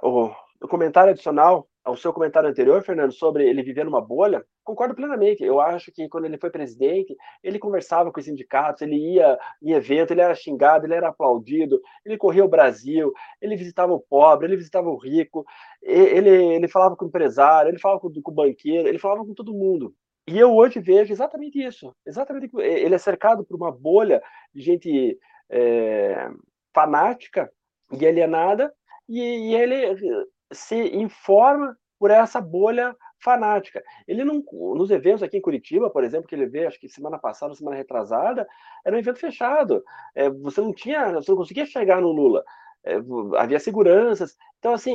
[0.01, 4.93] o, o comentário adicional ao seu comentário anterior, Fernando, sobre ele viver numa bolha, concordo
[4.93, 5.41] plenamente.
[5.41, 9.71] Eu acho que quando ele foi presidente, ele conversava com os sindicatos, ele ia em
[9.71, 14.47] evento, ele era xingado, ele era aplaudido, ele corria o Brasil, ele visitava o pobre,
[14.47, 15.45] ele visitava o rico,
[15.81, 19.33] ele, ele falava com o empresário, ele falava com, com o banqueiro, ele falava com
[19.33, 19.93] todo mundo.
[20.27, 21.95] E eu hoje vejo exatamente isso.
[22.05, 24.21] Exatamente, ele é cercado por uma bolha
[24.53, 25.17] de gente
[25.49, 26.29] é,
[26.73, 27.49] fanática
[27.93, 28.73] e alienada,
[29.07, 33.83] e, e ele se informa por essa bolha fanática.
[34.07, 34.43] Ele não,
[34.75, 37.75] nos eventos aqui em Curitiba, por exemplo, que ele veio, acho que semana passada, semana
[37.75, 38.47] retrasada,
[38.85, 39.83] era um evento fechado.
[40.13, 42.43] É, você não tinha, você não conseguia chegar no Lula.
[42.83, 42.95] É,
[43.37, 44.37] havia seguranças.
[44.59, 44.93] Então, assim,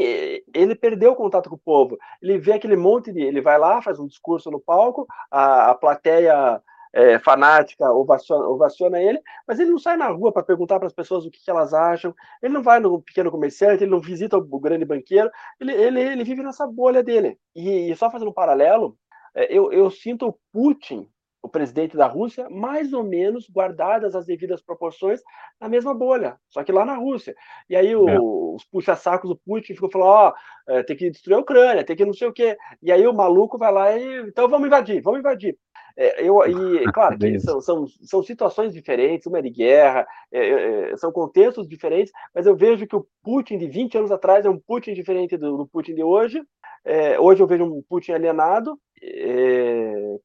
[0.55, 1.99] ele perdeu o contato com o povo.
[2.21, 3.21] Ele vê aquele monte de.
[3.21, 9.01] Ele vai lá, faz um discurso no palco, a, a plateia é, fanática ovaciona, ovaciona,
[9.01, 11.51] ele, mas ele não sai na rua para perguntar para as pessoas o que, que,
[11.51, 15.73] elas acham, ele não vai no pequeno comerciante, ele não visita o grande banqueiro, ele,
[15.73, 17.39] ele, ele vive nessa bolha dele.
[17.55, 18.97] E, e só fazendo um paralelo,
[19.35, 21.09] é, eu, eu sinto o Putin,
[21.43, 25.21] o presidente da Rússia, mais ou menos guardadas as devidas proporções
[25.61, 27.35] na mesma bolha, só que lá na Rússia.
[27.69, 28.17] E aí o, é.
[28.21, 30.33] os puxa-sacos do Putin ficam falando, ó,
[30.69, 32.57] oh, tem que destruir a Ucrânia, tem que não sei o quê.
[32.81, 35.59] E aí o maluco vai lá e, então vamos invadir, vamos invadir.
[35.97, 40.39] É, eu, e, claro, que são, são, são situações diferentes, uma é de guerra, é,
[40.39, 44.45] é, é, são contextos diferentes, mas eu vejo que o Putin de 20 anos atrás
[44.45, 46.43] é um Putin diferente do, do Putin de hoje.
[46.85, 48.79] É, hoje eu vejo um Putin alienado,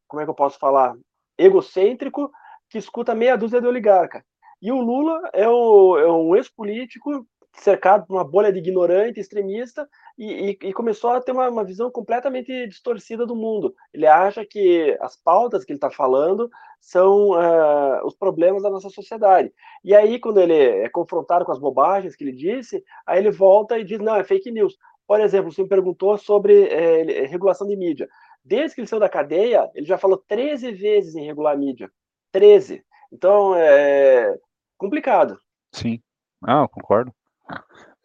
[0.08, 0.96] como é que eu posso falar?
[1.38, 2.32] Egocêntrico,
[2.70, 4.24] que escuta meia dúzia de oligarca.
[4.62, 7.26] E o Lula é, o, é um ex-político
[7.62, 11.64] cercado por uma bolha de ignorante, extremista, e, e, e começou a ter uma, uma,
[11.64, 13.76] visão completamente distorcida do mundo.
[13.94, 18.90] Ele acha que as pautas que ele está falando são uh, os problemas da nossa
[18.90, 19.52] sociedade.
[19.84, 23.78] E aí, quando ele é confrontado com as bobagens que ele disse, aí ele volta
[23.78, 24.78] e diz, não, é fake news.
[25.08, 28.08] Por exemplo, você me perguntou sobre é, regulação de mídia.
[28.44, 31.92] Desde que ele saiu da cadeia, ele já falou 13 vezes em regular a mídia.
[32.32, 32.84] 13.
[33.12, 34.38] Então, é
[34.78, 35.40] complicado.
[35.74, 36.02] Sim.
[36.46, 37.12] Ah, eu concordo.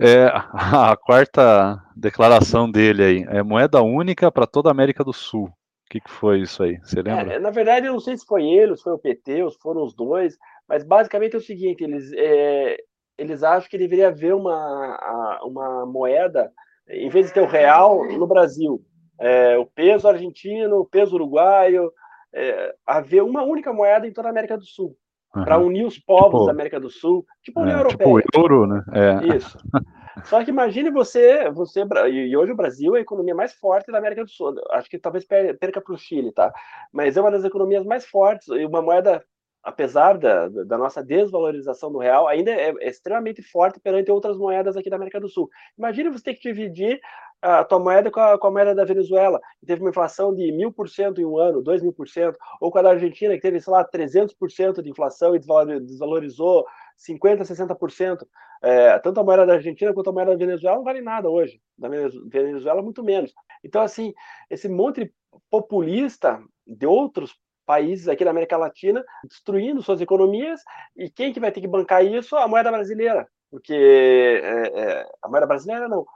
[0.02, 5.44] É, a quarta declaração dele aí é moeda única para toda a América do Sul.
[5.46, 6.78] O que, que foi isso aí?
[6.78, 7.34] Você lembra?
[7.34, 9.58] É, na verdade, eu não sei se foi ele, se foi o PT, ou se
[9.58, 10.36] foram os dois,
[10.68, 12.78] mas basicamente é o seguinte: eles, é,
[13.18, 16.50] eles acham que deveria haver uma, uma moeda,
[16.88, 18.82] em vez de ter o real, no Brasil.
[19.20, 21.92] É, o peso argentino, o peso uruguaio,
[22.34, 24.96] é, haver uma única moeda em toda a América do Sul
[25.34, 25.44] uhum.
[25.44, 28.24] para unir os povos tipo, da América do Sul, tipo a União é, tipo Europeia.
[28.24, 28.84] Tipo euro, né?
[28.92, 29.36] É.
[29.36, 29.58] Isso.
[30.24, 33.98] Só que imagine você, você e hoje o Brasil é a economia mais forte da
[33.98, 34.54] América do Sul.
[34.70, 36.52] Acho que talvez perca para o Chile, tá?
[36.92, 39.24] Mas é uma das economias mais fortes e uma moeda,
[39.62, 44.76] apesar da, da nossa desvalorização do real, ainda é, é extremamente forte perante outras moedas
[44.76, 45.48] aqui da América do Sul.
[45.78, 47.00] Imagine você ter que dividir
[47.42, 50.52] a tua moeda com a, com a moeda da Venezuela, que teve uma inflação de
[50.52, 53.34] mil por cento em um ano, dois mil por cento, ou com a da Argentina,
[53.34, 56.64] que teve, sei lá, 300% de inflação e desvalorizou
[56.96, 58.26] 50%, 60%.
[58.62, 61.60] É, tanto a moeda da Argentina quanto a moeda da Venezuela não vale nada hoje.
[61.76, 63.34] Da Venezuela, muito menos.
[63.64, 64.14] Então, assim,
[64.48, 65.12] esse monte
[65.50, 67.34] populista de outros
[67.66, 70.60] países aqui da América Latina destruindo suas economias,
[70.96, 72.36] e quem que vai ter que bancar isso?
[72.36, 73.26] A moeda brasileira.
[73.50, 76.06] Porque é, é, a moeda brasileira não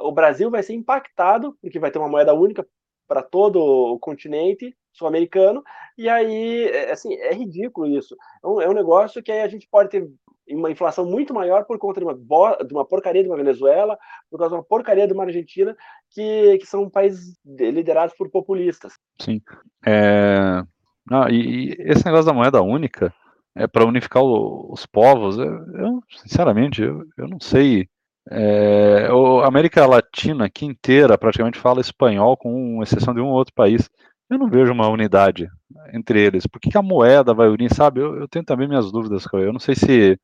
[0.00, 2.66] o Brasil vai ser impactado, porque vai ter uma moeda única
[3.06, 5.62] para todo o continente sul-americano,
[5.96, 8.16] e aí, é, assim, é ridículo isso.
[8.42, 10.08] É um, é um negócio que a gente pode ter
[10.50, 13.98] uma inflação muito maior por conta de uma, de uma porcaria de uma Venezuela,
[14.30, 15.76] por causa de uma porcaria de uma Argentina,
[16.10, 18.94] que, que são países liderados por populistas.
[19.20, 19.40] Sim.
[19.86, 20.62] É...
[21.10, 23.12] Não, e, e, esse negócio da moeda única
[23.54, 25.38] é para unificar o, os povos.
[25.38, 27.88] Eu sinceramente, eu, eu não sei
[28.30, 29.08] é,
[29.42, 33.88] a América Latina aqui inteira praticamente fala espanhol, com exceção de um ou outro país.
[34.28, 35.48] Eu não vejo uma unidade
[35.92, 36.46] entre eles.
[36.46, 37.72] Por que, que a moeda vai unir?
[37.72, 39.24] Sabe, eu, eu tenho também minhas dúvidas.
[39.32, 40.18] Eu não sei se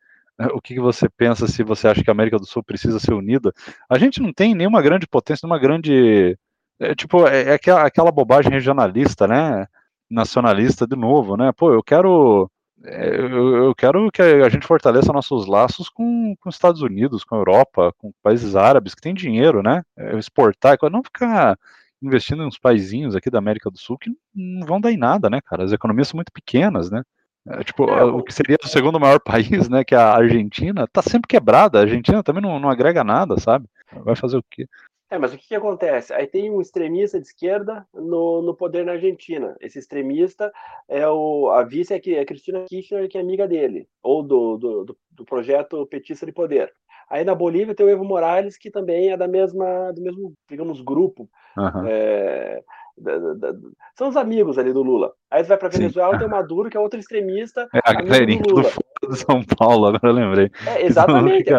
[0.52, 3.14] o que, que você pensa se você acha que a América do Sul precisa ser
[3.14, 3.52] unida.
[3.88, 6.36] A gente não tem nenhuma grande potência, nenhuma grande.
[6.80, 9.66] É, tipo, é, é aquela, aquela bobagem regionalista, né?
[10.10, 11.52] Nacionalista de novo, né?
[11.56, 12.50] Pô, eu quero
[12.84, 17.34] eu, eu, quero que a gente fortaleça nossos laços com, com os Estados Unidos, com
[17.34, 19.82] a Europa, com países árabes que têm dinheiro, né?
[19.96, 21.58] É, exportar, não ficar
[22.02, 25.30] investindo em uns paizinhos aqui da América do Sul que não vão dar em nada,
[25.30, 25.64] né, cara?
[25.64, 27.02] As economias são muito pequenas, né?
[27.46, 30.86] É, tipo, é, o que seria o segundo maior país, né, que é a Argentina,
[30.86, 31.78] tá sempre quebrada.
[31.78, 33.66] A Argentina também não, não agrega nada, sabe?
[34.04, 34.66] Vai fazer o quê?
[35.14, 36.12] É, mas o que, que, acontece?
[36.12, 39.56] Aí tem um extremista de esquerda no, no poder na Argentina.
[39.60, 40.52] Esse extremista
[40.88, 44.96] é o, a vice é, é Cristina Kirchner, que é amiga dele, ou do, do,
[45.12, 46.72] do, projeto Petista de Poder.
[47.08, 50.80] Aí na Bolívia tem o Evo Morales, que também é da mesma, do mesmo, digamos,
[50.80, 51.30] grupo.
[51.56, 51.86] Uhum.
[51.86, 52.60] É,
[52.98, 53.58] da, da, da,
[53.96, 55.12] são os amigos ali do Lula.
[55.30, 56.18] Aí você vai para Venezuela, Sim.
[56.18, 57.68] tem o Maduro, que é outro extremista.
[57.72, 60.50] É a galerinha do, do São Paulo, agora eu lembrei.
[60.66, 61.50] É, exatamente.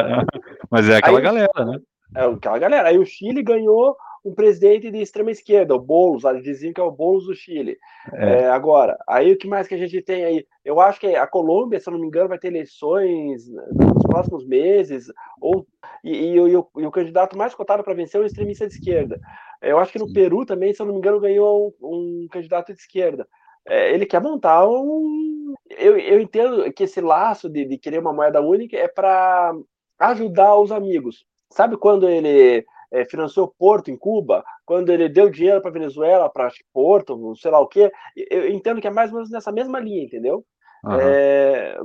[0.70, 1.80] Mas é aquela Aí, galera, né?
[2.15, 2.89] É aquela galera.
[2.89, 6.84] Aí o Chile ganhou um presidente de extrema esquerda, o Boulos, eles diziam que é
[6.84, 7.78] o Boulos do Chile.
[8.12, 8.41] É.
[8.41, 10.47] É, agora, aí o que mais que a gente tem aí?
[10.63, 14.43] Eu acho que a Colômbia, se eu não me engano, vai ter eleições nos próximos
[14.43, 15.06] meses,
[15.39, 15.67] ou,
[16.04, 18.73] e, e, e, o, e o, candidato mais cotado para vencer é o extremista de
[18.73, 19.19] esquerda.
[19.62, 22.73] Eu acho que no Peru também, se eu não me engano, ganhou um, um candidato
[22.73, 23.28] de esquerda.
[23.67, 25.54] É, ele quer montar um.
[25.69, 29.54] Eu, eu entendo que esse laço de, de querer uma moeda única é para
[29.99, 31.25] ajudar os amigos.
[31.52, 36.52] Sabe quando ele é, financiou Porto em Cuba, quando ele deu dinheiro para Venezuela, para
[36.74, 37.92] Porto, sei lá o quê?
[38.16, 40.46] Eu entendo que é mais ou menos nessa mesma linha, entendeu?
[40.84, 41.00] Uhum.
[41.00, 41.78] É,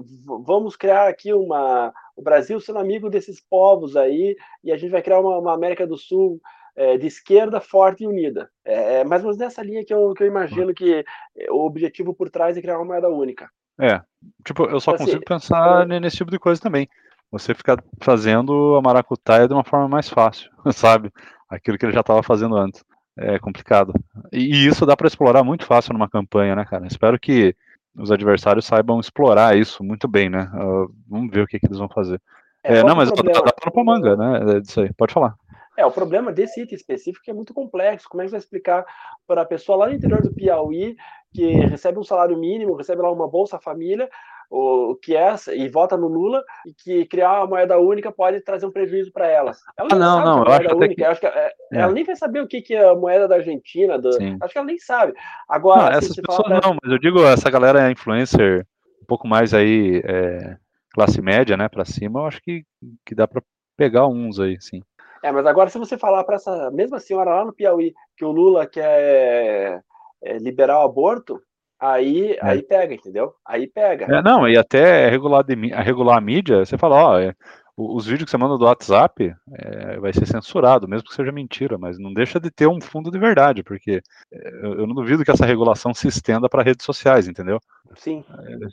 [0.45, 1.93] vamos criar aqui uma.
[2.15, 5.87] O Brasil sendo amigo desses povos aí, e a gente vai criar uma, uma América
[5.87, 6.39] do Sul
[6.77, 8.51] é, de esquerda forte e unida.
[8.65, 11.05] É, é mais ou menos nessa linha que eu, que eu imagino que
[11.49, 13.49] o objetivo por trás é criar uma moeda única.
[13.81, 14.03] É,
[14.45, 16.87] tipo, eu só então, consigo assim, pensar nesse tipo de coisa também
[17.31, 21.13] você fica fazendo a maracutaia de uma forma mais fácil, sabe?
[21.49, 22.85] Aquilo que ele já estava fazendo antes.
[23.17, 23.93] É complicado.
[24.33, 26.87] E isso dá para explorar muito fácil numa campanha, né, cara?
[26.87, 27.55] Espero que
[27.95, 30.51] os adversários saibam explorar isso muito bem, né?
[30.55, 32.21] Uh, vamos ver o que, que eles vão fazer.
[32.63, 34.57] É, é não, mas dá, dá para manga, né?
[34.57, 34.93] É disso aí.
[34.95, 35.35] Pode falar.
[35.77, 38.09] É, o problema desse item específico é muito complexo.
[38.09, 38.85] Como é que você vai explicar
[39.27, 40.97] para a pessoa lá no interior do Piauí,
[41.33, 44.09] que recebe um salário mínimo, recebe lá uma Bolsa Família,
[44.51, 48.67] o, que é e vota no Lula e que criar uma moeda única pode trazer
[48.67, 49.53] um prejuízo para ela.
[49.77, 50.95] Ela ah, não, não, eu acho única.
[50.95, 51.05] Que...
[51.05, 51.79] Acho que é, é.
[51.79, 54.09] ela nem vai saber o que, que é a moeda da Argentina, do...
[54.09, 55.15] acho que ela nem sabe.
[55.49, 56.61] Agora, não, assim, essas pessoas pra...
[56.61, 58.67] não, mas eu digo essa galera é influencer
[59.01, 60.57] um pouco mais aí é,
[60.93, 62.65] classe média, né, para cima, eu acho que,
[63.07, 63.43] que dá para
[63.77, 64.83] pegar uns aí, sim.
[65.23, 68.33] É, mas agora se você falar para essa mesma senhora lá no Piauí que o
[68.33, 69.83] Lula quer
[70.23, 71.41] é, liberar o aborto,
[71.81, 72.39] aí, é.
[72.43, 73.35] aí pega, entendeu?
[73.45, 74.05] Aí pega.
[74.05, 77.35] É, não, e até regular, de, regular a mídia, você fala, ó, é,
[77.77, 81.79] os vídeos que você manda do WhatsApp é, vai ser censurado, mesmo que seja mentira,
[81.79, 85.25] mas não deixa de ter um fundo de verdade, porque é, eu, eu não duvido
[85.25, 87.59] que essa regulação se estenda para redes sociais, entendeu?
[87.97, 88.25] Sim.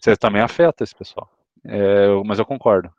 [0.01, 1.29] Você também afeta esse pessoal.
[2.25, 2.91] mas eu concordo.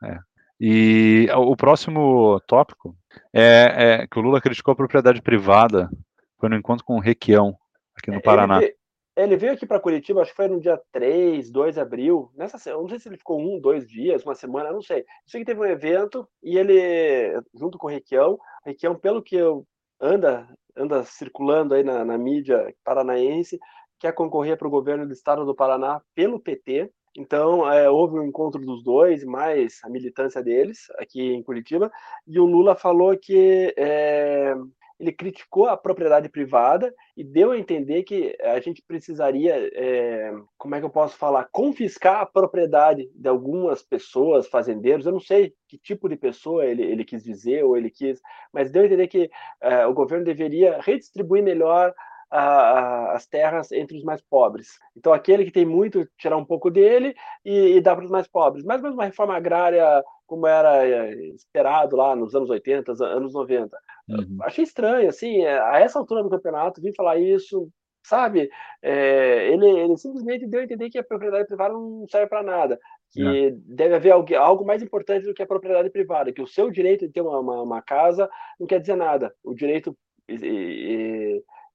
[0.59, 2.93] E o próximo tópico
[3.33, 5.89] é, que o Lula criticou a propriedade privada,
[6.37, 7.55] foi no encontro com o Requião,
[7.95, 8.61] aqui no Paraná.
[8.61, 8.75] Ele,
[9.23, 12.31] ele veio aqui para Curitiba, acho que foi no dia 3, 2 de abril.
[12.35, 15.05] Nessa, eu não sei se ele ficou um, dois dias, uma semana, não sei.
[15.25, 19.65] Sei que teve um evento e ele, junto com o Requião, Requião, pelo que eu
[19.99, 23.59] anda, anda circulando aí na, na mídia paranaense,
[23.99, 26.91] quer concorrer para o governo do estado do Paraná pelo PT.
[27.17, 31.91] Então, é, houve um encontro dos dois, mais a militância deles aqui em Curitiba,
[32.25, 34.55] e o Lula falou que é,
[34.99, 40.75] ele criticou a propriedade privada e deu a entender que a gente precisaria, é, como
[40.75, 45.05] é que eu posso falar, confiscar a propriedade de algumas pessoas, fazendeiros.
[45.05, 48.19] Eu não sei que tipo de pessoa ele, ele quis dizer ou ele quis,
[48.51, 49.31] mas deu a entender que
[49.61, 51.93] é, o governo deveria redistribuir melhor
[52.29, 54.77] a, a, as terras entre os mais pobres.
[54.95, 58.27] Então, aquele que tem muito, tirar um pouco dele e, e dar para os mais
[58.27, 58.63] pobres.
[58.65, 63.75] Mas mesmo uma reforma agrária como era é, esperado lá nos anos 80, anos 90.
[64.09, 64.37] Uhum.
[64.41, 67.69] Achei estranho, assim, é, a essa altura do campeonato, vir falar isso,
[68.03, 68.49] sabe?
[68.81, 72.79] É, ele, ele, simplesmente deu a entender que a propriedade privada não serve para nada,
[73.11, 73.51] que é.
[73.51, 77.05] deve haver algo, algo, mais importante do que a propriedade privada, que o seu direito
[77.05, 79.95] de ter uma, uma, uma casa não quer dizer nada, o direito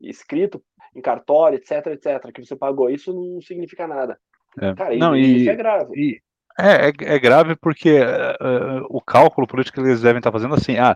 [0.01, 0.63] escrito
[0.95, 4.19] em cartório, etc, etc, que você pagou, isso não significa nada.
[4.61, 4.75] É.
[4.75, 5.93] Cara, não, isso, e, isso é grave.
[5.97, 6.21] E
[6.59, 10.79] é, é, é grave porque uh, o cálculo político que eles devem estar fazendo assim,
[10.79, 10.95] ah,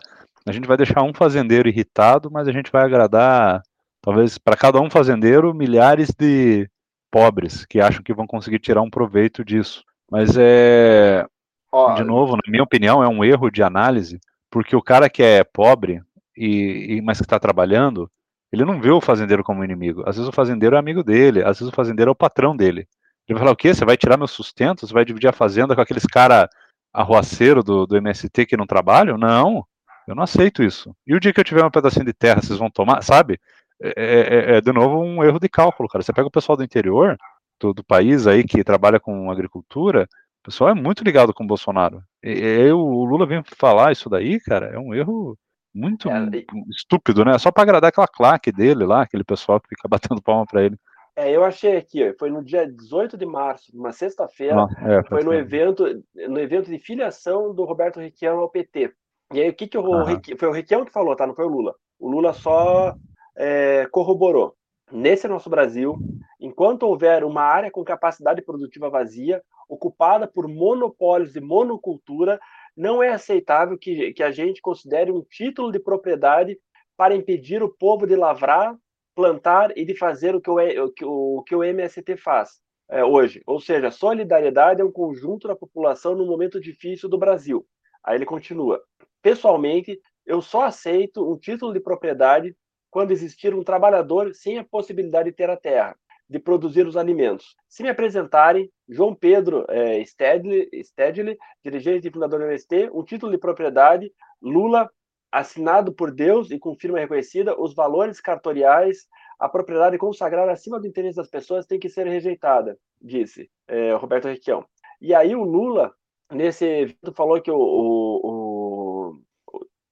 [0.48, 3.62] a gente vai deixar um fazendeiro irritado, mas a gente vai agradar,
[4.00, 6.68] talvez, para cada um fazendeiro, milhares de
[7.10, 9.84] pobres que acham que vão conseguir tirar um proveito disso.
[10.10, 11.26] Mas é,
[11.70, 14.18] Ó, de novo, na minha opinião, é um erro de análise,
[14.50, 16.02] porque o cara que é pobre
[16.36, 18.10] e, e mas que está trabalhando,
[18.52, 20.02] ele não vê o fazendeiro como inimigo.
[20.06, 22.88] Às vezes o fazendeiro é amigo dele, às vezes o fazendeiro é o patrão dele.
[23.28, 23.74] Ele vai falar, o quê?
[23.74, 24.86] Você vai tirar meu sustento?
[24.86, 26.48] Você vai dividir a fazenda com aqueles cara
[26.94, 29.18] arroaceiro do, do MST que não trabalham?
[29.18, 29.66] Não,
[30.08, 30.94] eu não aceito isso.
[31.06, 33.38] E o dia que eu tiver um pedacinho de terra, vocês vão tomar, sabe?
[33.80, 36.02] É, é, é, é de novo um erro de cálculo, cara.
[36.02, 37.16] Você pega o pessoal do interior,
[37.60, 40.08] do, do país aí que trabalha com agricultura,
[40.40, 42.02] o pessoal é muito ligado com o Bolsonaro.
[42.22, 45.36] E, e o Lula vem falar isso daí, cara, é um erro
[45.74, 47.36] muito é, estúpido, né?
[47.38, 50.76] Só para agradar aquela claque dele lá, aquele pessoal que fica batendo palma para ele.
[51.14, 55.34] É, eu achei aqui, foi no dia 18 de março, uma sexta-feira, é, foi no
[55.34, 58.94] evento, no evento de filiação do Roberto Requião ao PT.
[59.32, 60.20] E aí, o que, que o uhum.
[60.38, 61.26] Foi o Requião que falou, tá?
[61.26, 61.74] Não foi o Lula.
[61.98, 62.94] O Lula só
[63.36, 64.54] é, corroborou.
[64.90, 65.98] Nesse nosso Brasil,
[66.40, 72.40] enquanto houver uma área com capacidade produtiva vazia, ocupada por monopólios de monocultura,
[72.74, 76.58] não é aceitável que, que a gente considere um título de propriedade
[76.96, 78.74] para impedir o povo de lavrar,
[79.14, 82.60] plantar e de fazer o que o, o, que o, que o MST faz
[82.90, 83.42] é, hoje.
[83.46, 87.66] Ou seja, solidariedade é um conjunto da população no momento difícil do Brasil.
[88.02, 88.82] Aí ele continua.
[89.22, 92.54] Pessoalmente, eu só aceito um título de propriedade
[92.90, 95.96] quando existir um trabalhador sem a possibilidade de ter a terra,
[96.28, 97.56] de produzir os alimentos.
[97.68, 103.32] Se me apresentarem João Pedro é, Stedley, Stedley, dirigente e fundador do MST, um título
[103.32, 104.90] de propriedade, Lula
[105.30, 109.06] assinado por Deus e com firma reconhecida, os valores cartoriais,
[109.38, 114.28] a propriedade consagrada acima do interesse das pessoas tem que ser rejeitada, disse é, Roberto
[114.28, 114.64] Requião.
[115.00, 115.92] E aí o Lula,
[116.32, 118.47] nesse evento, falou que, o, o,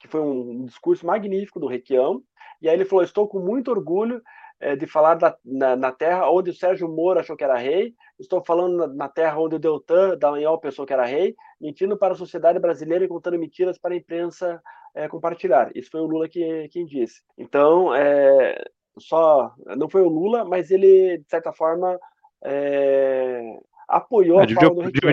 [0.07, 2.23] que foi um discurso magnífico do Requião,
[2.63, 4.23] e aí ele falou, estou com muito orgulho
[4.59, 7.95] é, de falar da, na, na, terra onde o Sérgio Moro achou que era rei,
[8.19, 12.15] estou falando na, na terra onde o Deltan Dallagnol pensou que era rei, mentindo para
[12.15, 14.63] a sociedade brasileira e contando mentiras para a imprensa
[14.95, 15.71] é, compartilhar.
[15.75, 17.21] Isso foi o Lula que, quem disse.
[17.37, 18.65] Então, é,
[18.99, 21.99] só não foi o Lula, mas ele, de certa forma,
[22.43, 25.13] é, apoiou é, a fala do Requião.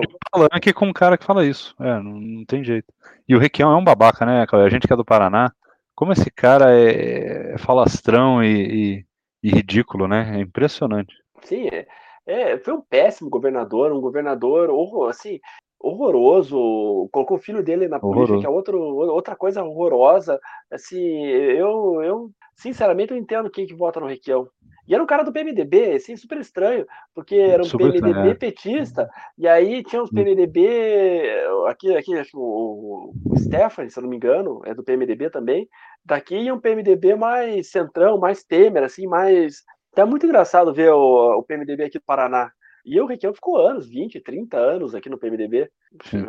[0.52, 1.76] aqui com um cara que fala isso.
[1.80, 2.92] É, não, não, tem jeito.
[3.28, 4.46] E o Requião é um babaca, né?
[4.52, 5.52] A gente que é do Paraná,
[5.96, 9.06] como esse cara é, é falastrão e,
[9.44, 10.38] e, e ridículo, né?
[10.38, 11.14] É impressionante.
[11.44, 11.88] Sim, é.
[12.26, 15.40] É, foi um péssimo governador, um governador horror, assim,
[15.80, 17.10] horroroso.
[17.12, 20.40] Colocou o filho dele na polícia, que é outro, outra coisa horrorosa.
[20.72, 24.48] Assim, eu, eu sinceramente, eu entendo quem que vota no Requião.
[24.88, 28.32] E era um cara do PMDB, assim, super estranho, porque era um super PMDB estranho,
[28.32, 28.36] é.
[28.36, 31.30] petista, e aí tinha uns PMDB,
[31.68, 35.30] aqui, aqui acho que o, o Stephanie, se eu não me engano, é do PMDB
[35.30, 35.70] também,
[36.06, 39.64] daqui ia um PMDB mais centrão, mais Temer, assim, mais...
[39.96, 42.52] É muito engraçado ver o, o PMDB aqui do Paraná.
[42.86, 45.70] E o Requião ficou anos, 20, 30 anos aqui no PMDB.
[46.04, 46.26] Sim.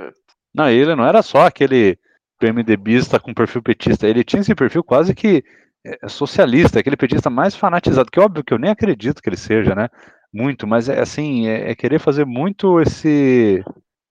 [0.54, 1.98] Não, ele não era só aquele
[2.38, 5.42] PMDBista com perfil petista, ele tinha esse perfil quase que é
[6.08, 9.88] socialista, aquele petista mais fanatizado, que óbvio que eu nem acredito que ele seja, né?
[10.32, 13.62] Muito, mas é assim, é, é querer fazer muito esse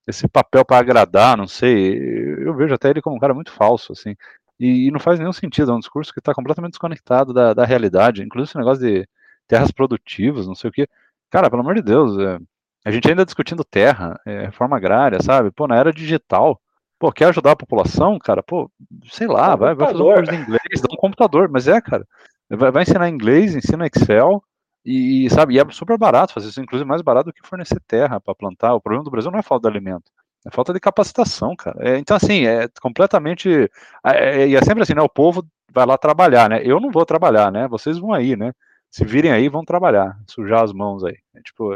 [0.07, 1.97] esse papel para agradar, não sei.
[2.45, 4.15] Eu vejo até ele como um cara muito falso, assim.
[4.59, 7.65] E, e não faz nenhum sentido, é um discurso que está completamente desconectado da, da
[7.65, 8.21] realidade.
[8.21, 9.07] Inclusive esse negócio de
[9.47, 10.87] terras produtivas, não sei o que.
[11.31, 12.37] Cara, pelo amor de Deus, é,
[12.85, 15.51] a gente ainda discutindo terra, é, reforma agrária, sabe?
[15.51, 16.59] Pô, na era digital,
[17.03, 18.41] Pô, quer ajudar a população, cara?
[18.41, 18.71] Pô,
[19.11, 22.07] sei lá, vai, vai, fazer um curso de inglês, dá um computador, mas é, cara.
[22.49, 24.41] Vai, vai ensinar inglês, ensina Excel
[24.85, 28.21] e, sabe, e é super barato fazer isso, inclusive mais barato do que fornecer terra
[28.21, 28.73] para plantar.
[28.73, 30.09] O problema do Brasil não é falta de alimento,
[30.47, 31.75] é falta de capacitação, cara.
[31.81, 33.69] É, então, assim, é completamente.
[34.05, 35.01] É, é, e é, é sempre assim, né?
[35.01, 36.61] O povo vai lá trabalhar, né?
[36.63, 37.67] Eu não vou trabalhar, né?
[37.67, 38.53] Vocês vão aí, né?
[38.89, 41.17] Se virem aí, vão trabalhar, sujar as mãos aí.
[41.35, 41.73] É, tipo,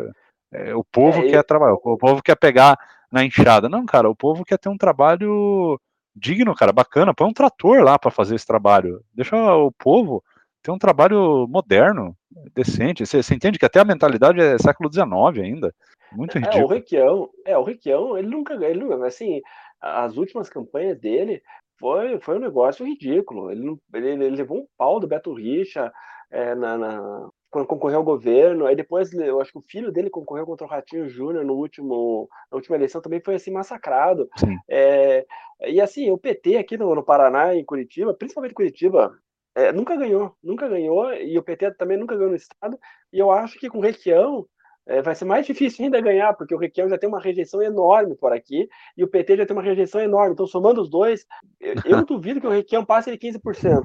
[0.53, 2.77] é, o povo quer trabalhar, o povo quer pegar
[3.11, 3.69] na enxada.
[3.69, 5.79] Não, cara, o povo quer ter um trabalho
[6.15, 7.13] digno, cara, bacana.
[7.13, 9.01] Põe um trator lá para fazer esse trabalho.
[9.13, 10.23] Deixa o povo
[10.61, 12.15] ter um trabalho moderno,
[12.53, 13.05] decente.
[13.05, 15.07] Você, você entende que até a mentalidade é século XIX
[15.43, 15.73] ainda.
[16.11, 16.61] Muito ridículo.
[16.61, 19.41] É, o Requião, é, o Requião, ele nunca, ele nunca, assim,
[19.79, 21.41] as últimas campanhas dele
[21.79, 23.51] foi, foi um negócio ridículo.
[23.51, 25.91] Ele, ele, ele levou um pau do Beto Richa
[26.31, 30.09] é, na, na, quando concorreu ao governo, aí depois eu acho que o filho dele
[30.09, 34.29] concorreu contra o Ratinho Júnior no último, na última eleição, também foi assim massacrado.
[34.69, 35.25] É,
[35.65, 39.17] e assim, o PT aqui no, no Paraná, em Curitiba, principalmente Curitiba,
[39.55, 42.77] é, nunca ganhou, nunca ganhou, e o PT também nunca ganhou no estado,
[43.11, 44.45] e eu acho que com o Requião
[44.85, 48.15] é, vai ser mais difícil ainda ganhar, porque o Requião já tem uma rejeição enorme
[48.15, 51.25] por aqui, e o PT já tem uma rejeição enorme, então somando os dois,
[51.59, 53.83] eu, eu duvido que o Requião passe de 15%.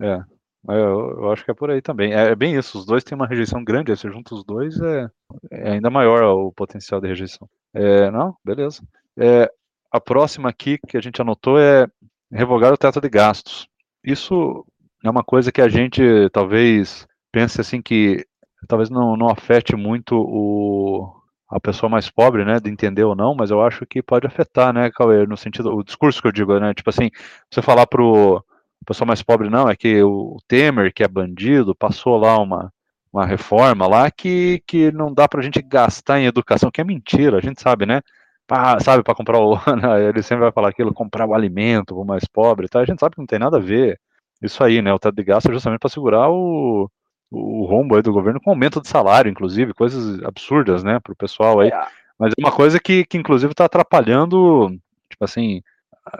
[0.00, 0.20] É,
[0.68, 0.74] eu,
[1.22, 2.12] eu, acho que é por aí também.
[2.12, 5.10] É, é, bem isso, os dois têm uma rejeição grande, você junta os dois, é,
[5.50, 7.48] é ainda maior o potencial de rejeição.
[7.74, 8.82] É, não, beleza.
[9.18, 9.50] É,
[9.90, 11.86] a próxima aqui que a gente anotou é
[12.30, 13.68] revogar o teto de gastos.
[14.04, 14.64] Isso
[15.04, 18.24] é uma coisa que a gente talvez pense assim que
[18.68, 21.12] talvez não, não afete muito o,
[21.48, 24.72] a pessoa mais pobre, né, de entender ou não, mas eu acho que pode afetar,
[24.72, 27.10] né, Cauê, no sentido, o discurso que eu digo, né, tipo assim,
[27.50, 28.42] você falar pro
[28.82, 32.72] o pessoal mais pobre não, é que o Temer, que é bandido, passou lá uma,
[33.12, 37.38] uma reforma lá que, que não dá pra gente gastar em educação, que é mentira,
[37.38, 38.00] a gente sabe, né?
[38.46, 39.54] Pra, sabe, para comprar o.
[40.08, 42.80] Ele sempre vai falar aquilo, comprar o alimento o mais pobre, tá?
[42.80, 44.00] A gente sabe que não tem nada a ver.
[44.42, 44.92] Isso aí, né?
[44.92, 46.90] O teto de gasto é justamente para segurar o,
[47.30, 51.16] o rombo aí do governo com aumento de salário, inclusive, coisas absurdas, né, para o
[51.16, 51.68] pessoal aí.
[51.68, 51.86] É.
[52.18, 54.70] Mas é uma coisa que, que inclusive, está atrapalhando,
[55.08, 55.62] tipo assim,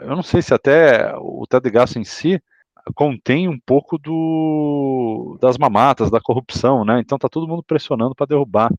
[0.00, 2.40] eu não sei se até o teto de gasto em si
[2.94, 7.00] contém um pouco do, das mamatas, da corrupção, né?
[7.00, 8.70] Então tá todo mundo pressionando para derrubar.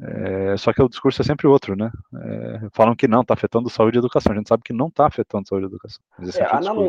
[0.00, 1.90] É, só que o discurso é sempre outro, né?
[2.14, 4.32] É, falam que não, está afetando saúde e educação.
[4.32, 6.02] A gente sabe que não está afetando saúde e educação.
[6.18, 6.88] É, é a, analo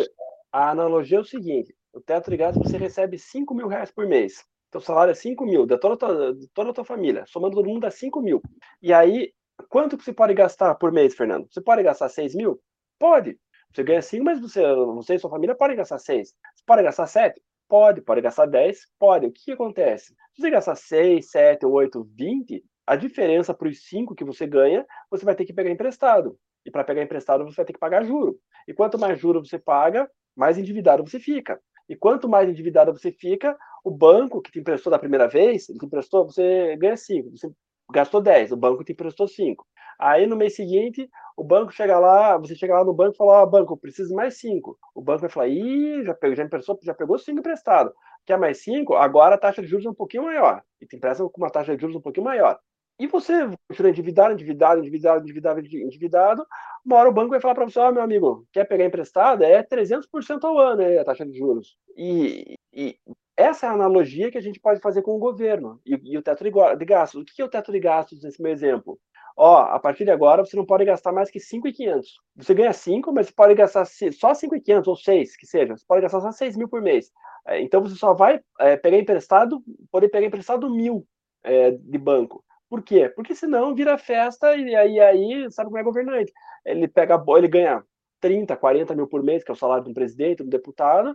[0.51, 4.07] a, analogia é o seguinte: o teto de gastos você recebe 5 mil reais por
[4.07, 4.43] mês.
[4.71, 7.55] Teu salário é 5 mil, de toda, a tua, de toda a tua família, somando
[7.55, 8.41] todo mundo dá 5 mil.
[8.81, 9.31] E aí,
[9.69, 11.47] quanto que você pode gastar por mês, Fernando?
[11.51, 12.59] Você pode gastar 6 mil?
[12.97, 13.37] Pode.
[13.73, 16.29] Você ganha 5, mas você, você e sua família podem gastar 6.
[16.29, 17.41] Você pode gastar 7?
[17.67, 18.01] Pode.
[18.01, 18.87] Pode gastar 10?
[18.99, 19.25] Pode.
[19.25, 20.15] O que, que acontece?
[20.33, 24.85] Se você gastar 6, 7, 8, 20, a diferença para os 5 que você ganha,
[25.09, 26.37] você vai ter que pegar emprestado.
[26.65, 28.37] E para pegar emprestado, você vai ter que pagar juro.
[28.67, 31.59] E quanto mais juro você paga, mais endividado você fica.
[31.89, 35.79] E quanto mais endividado você fica, o banco que te emprestou da primeira vez, ele
[35.79, 37.31] te emprestou, você ganha 5.
[37.31, 37.51] Você
[37.93, 39.65] gastou 10, o banco te emprestou 5.
[39.99, 43.41] Aí no mês seguinte, o banco chega lá, você chega lá no banco e fala,
[43.41, 44.77] ó, oh, banco, preciso mais cinco.
[44.93, 47.93] O banco vai falar, ih, já pegou, já emprestou, já pegou cinco emprestado.
[48.25, 48.95] Quer mais cinco?
[48.95, 50.63] Agora a taxa de juros é um pouquinho maior.
[50.81, 52.59] E te empresta com uma taxa de juros um pouquinho maior.
[52.99, 56.45] E você continua endividado, endividado, endividado, endividado, endividado.
[56.85, 59.43] Uma hora o banco vai falar para você, ó, oh, meu amigo, quer pegar emprestado?
[59.43, 61.75] É 300% ao ano aí, a taxa de juros.
[61.97, 62.97] E, e,
[63.35, 66.21] essa é a analogia que a gente pode fazer com o governo e, e o
[66.21, 67.21] teto de gastos.
[67.21, 68.99] O que é o teto de gastos nesse meu exemplo?
[69.35, 72.19] ó, a partir de agora você não pode gastar mais que 5,500.
[72.35, 75.75] Você ganha 5, mas você pode gastar só 5,500 ou 6, que seja.
[75.75, 77.11] Você pode gastar só 6 mil por mês.
[77.47, 79.61] É, então você só vai é, pegar emprestado,
[79.91, 81.05] poder pegar emprestado mil
[81.43, 82.43] é, de banco.
[82.69, 83.09] Por quê?
[83.09, 86.31] Porque senão vira festa e aí, aí sabe como é governante?
[86.65, 87.83] Ele pega, ele ganha
[88.19, 91.13] 30, 40 mil por mês, que é o salário de um presidente, de um deputado,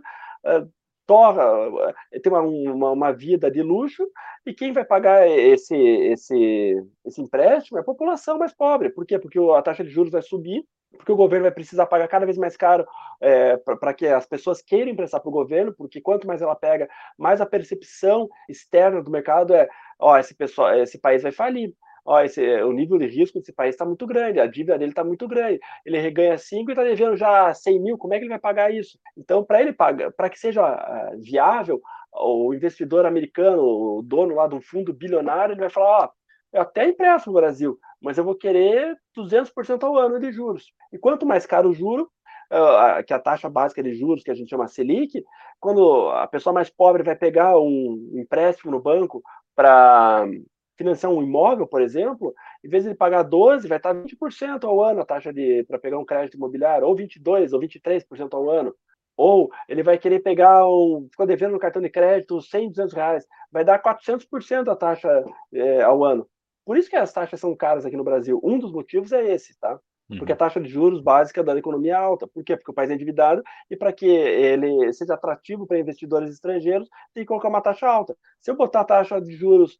[1.09, 1.43] torra,
[2.21, 4.07] tem uma, uma, uma, vida de luxo,
[4.45, 8.91] e quem vai pagar esse, esse, esse empréstimo é a população mais pobre.
[8.91, 9.17] Por quê?
[9.17, 10.63] Porque a taxa de juros vai subir,
[10.95, 12.85] porque o governo vai precisar pagar cada vez mais caro
[13.19, 16.87] é, para que as pessoas queiram emprestar para o governo, porque quanto mais ela pega,
[17.17, 21.73] mais a percepção externa do mercado é, ó, esse, pessoal, esse país vai falir
[22.09, 25.03] ó, esse, o nível de risco desse país está muito grande, a dívida dele está
[25.03, 28.31] muito grande, ele reganha 5 e está devendo já 100 mil, como é que ele
[28.31, 28.97] vai pagar isso?
[29.15, 31.79] Então, para ele pagar, para que seja uh, viável,
[32.11, 36.09] o investidor americano, o dono lá do fundo bilionário, ele vai falar, ó,
[36.51, 40.73] eu até empresto no Brasil, mas eu vou querer 200% ao ano de juros.
[40.91, 42.09] E quanto mais caro o juro,
[42.51, 45.23] uh, que a taxa básica de juros, que a gente chama Selic,
[45.59, 49.21] quando a pessoa mais pobre vai pegar um empréstimo no banco
[49.55, 50.25] para
[50.79, 54.81] financiar um imóvel, por exemplo, em vez de ele pagar 12, vai estar 20% ao
[54.81, 58.73] ano a taxa de para pegar um crédito imobiliário, ou 22 ou 23% ao ano.
[59.17, 63.27] Ou ele vai querer pegar um, ficou devendo no cartão de crédito 100, 200 reais,
[63.51, 66.25] vai dar 400% a taxa é, ao ano.
[66.65, 68.39] Por isso que as taxas são caras aqui no Brasil.
[68.41, 69.77] Um dos motivos é esse, tá?
[70.17, 70.39] Porque a uhum.
[70.39, 72.27] taxa de juros básica da economia é alta.
[72.27, 72.57] Por quê?
[72.57, 77.23] Porque o país é endividado e para que ele seja atrativo para investidores estrangeiros, tem
[77.23, 78.17] que colocar uma taxa alta.
[78.41, 79.77] Se eu botar a taxa de juros,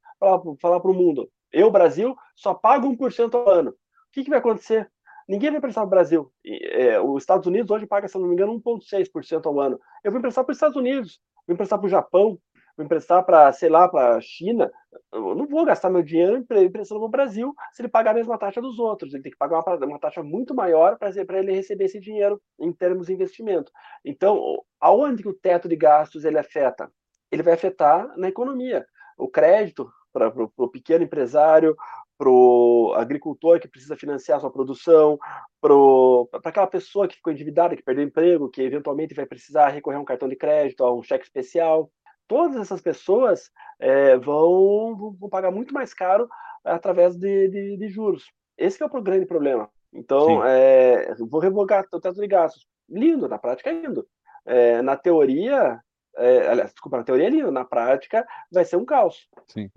[0.61, 3.71] falar para o mundo, eu, Brasil, só pago 1% ao ano.
[3.71, 3.75] O
[4.11, 4.89] que, que vai acontecer?
[5.27, 6.31] Ninguém vai emprestar para o Brasil.
[6.43, 9.79] É, os Estados Unidos hoje paga, se não me engano, 1,6% ao ano.
[10.03, 12.39] Eu vou emprestar para os Estados Unidos, vou emprestar para o Japão,
[12.79, 14.71] vou emprestar para, sei lá, para a China,
[15.11, 18.61] eu não vou gastar meu dinheiro emprestando no Brasil se ele pagar a mesma taxa
[18.61, 19.13] dos outros.
[19.13, 22.71] Ele tem que pagar uma, uma taxa muito maior para ele receber esse dinheiro em
[22.71, 23.69] termos de investimento.
[24.03, 26.89] Então, aonde que o teto de gastos ele afeta?
[27.29, 28.85] Ele vai afetar na economia.
[29.17, 31.75] O crédito para o pequeno empresário,
[32.17, 35.19] para o agricultor que precisa financiar sua produção,
[35.61, 39.99] para aquela pessoa que ficou endividada, que perdeu emprego, que eventualmente vai precisar recorrer a
[39.99, 41.91] um cartão de crédito, a um cheque especial
[42.29, 46.29] todas essas pessoas é, vão, vão pagar muito mais caro
[46.63, 48.31] através de, de, de juros.
[48.57, 49.67] Esse é o grande problema.
[49.91, 52.67] Então, é, vou revogar o teto de gastos.
[52.87, 54.07] Lindo, na prática é lindo.
[54.45, 55.79] É, na teoria,
[56.15, 59.27] é, aliás, desculpa, na teoria é lindo, na prática vai ser um caos.
[59.47, 59.69] Sim.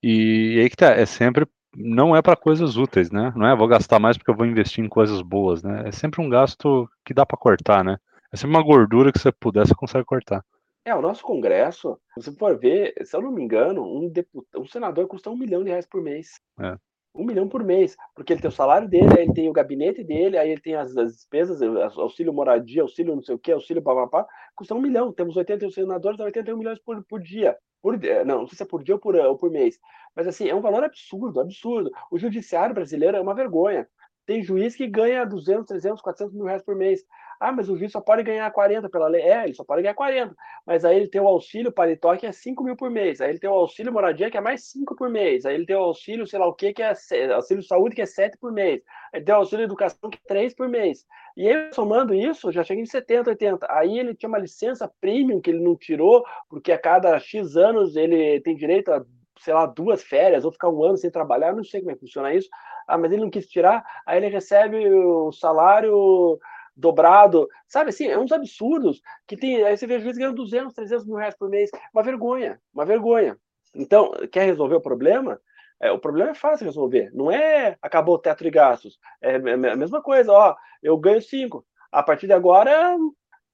[0.00, 1.46] E, e aí que tá, é sempre,
[1.76, 3.32] não é para coisas úteis, né?
[3.34, 5.88] Não é vou gastar mais porque eu vou investir em coisas boas, né?
[5.88, 7.98] É sempre um gasto que dá para cortar, né?
[8.30, 10.44] É sempre uma gordura que você puder, você consegue cortar.
[10.88, 14.66] É, o nosso Congresso, se for ver, se eu não me engano, um, deputado, um
[14.66, 16.40] senador custa um milhão de reais por mês.
[16.58, 16.78] É.
[17.14, 20.02] Um milhão por mês, porque ele tem o salário dele, aí ele tem o gabinete
[20.02, 21.60] dele, aí ele tem as, as despesas,
[21.98, 24.26] auxílio moradia, auxílio não sei o que, auxílio papapá,
[24.56, 25.12] custa um milhão.
[25.12, 27.54] Temos 81 senadores, 81 milhões por, por dia.
[27.82, 29.78] Por, não, não sei se é por dia ou por, ou por mês.
[30.16, 31.90] Mas assim, é um valor absurdo, absurdo.
[32.10, 33.86] O judiciário brasileiro é uma vergonha.
[34.24, 37.04] Tem juiz que ganha 200, 300, 400 mil reais por mês.
[37.40, 39.22] Ah, mas o juiz só pode ganhar 40 pela lei.
[39.22, 40.34] É, ele só pode ganhar 40.
[40.66, 43.20] Mas aí ele tem o auxílio paletó, que é 5 mil por mês.
[43.20, 45.46] Aí ele tem o auxílio moradia, que é mais 5 por mês.
[45.46, 46.92] Aí ele tem o auxílio, sei lá o que, que é
[47.34, 48.82] auxílio saúde, que é 7 por mês.
[49.12, 51.06] Aí tem o auxílio educação, que é 3 por mês.
[51.36, 53.66] E aí, somando isso, já chega em 70, 80.
[53.70, 57.96] Aí ele tinha uma licença premium que ele não tirou, porque a cada X anos
[57.96, 59.04] ele tem direito a
[59.40, 62.00] sei lá, duas férias, ou ficar um ano sem trabalhar, não sei como é que
[62.00, 62.48] funciona isso.
[62.86, 66.38] Ah, mas ele não quis tirar, aí ele recebe o salário
[66.78, 71.06] dobrado, sabe assim, é uns absurdos que tem, aí você vê juiz ganhando 200, 300
[71.06, 73.36] mil reais por mês, uma vergonha, uma vergonha.
[73.74, 75.40] Então, quer resolver o problema?
[75.80, 79.70] É, o problema é fácil resolver, não é acabou o teto de gastos, é, é
[79.70, 82.96] a mesma coisa, ó, eu ganho 5, a partir de agora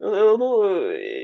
[0.01, 0.64] eu, eu, não,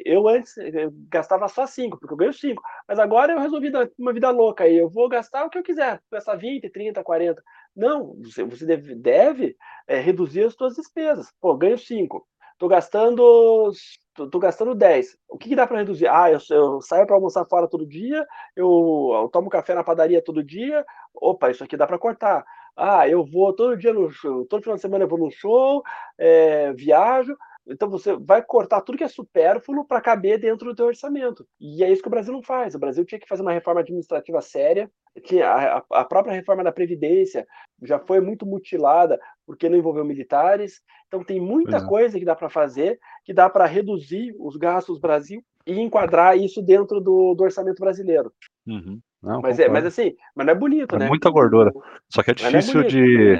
[0.05, 2.63] eu antes eu gastava só 5, porque eu ganho 5.
[2.89, 4.77] Mas agora eu resolvi dar uma vida louca aí.
[4.77, 7.43] Eu vou gastar o que eu quiser, gastar 20, 30, 40.
[7.81, 9.57] Não, você, você deve, deve
[9.89, 11.33] é, reduzir as suas despesas.
[11.41, 12.27] Pô, ganho 5.
[12.59, 13.73] Tô gastando,
[14.15, 15.17] tô, tô, gastando 10.
[15.27, 16.07] O que, que dá para reduzir?
[16.07, 20.23] Ah, eu, eu saio para almoçar fora todo dia, eu, eu, tomo café na padaria
[20.23, 20.85] todo dia.
[21.15, 22.45] Opa, isso aqui dá para cortar.
[22.77, 25.83] Ah, eu vou todo dia no show, todo final de semana eu vou num show,
[26.19, 27.35] é, viajo.
[27.71, 31.47] Então você vai cortar tudo que é supérfluo para caber dentro do teu orçamento.
[31.61, 32.75] E é isso que o Brasil não faz.
[32.75, 34.91] O Brasil tinha que fazer uma reforma administrativa séria.
[35.25, 37.47] Que a, a própria reforma da Previdência
[37.83, 40.81] já foi muito mutilada porque não envolveu militares.
[41.09, 41.87] Então tem muita é.
[41.87, 46.37] coisa que dá para fazer, que dá para reduzir os gastos do Brasil e enquadrar
[46.37, 48.33] isso dentro do, do orçamento brasileiro.
[48.67, 49.01] Uhum.
[49.23, 51.09] Não, mas, é, mas assim, mas não é bonito, é né?
[51.09, 51.73] Muita gordura.
[52.09, 53.33] Só que é, é difícil é de.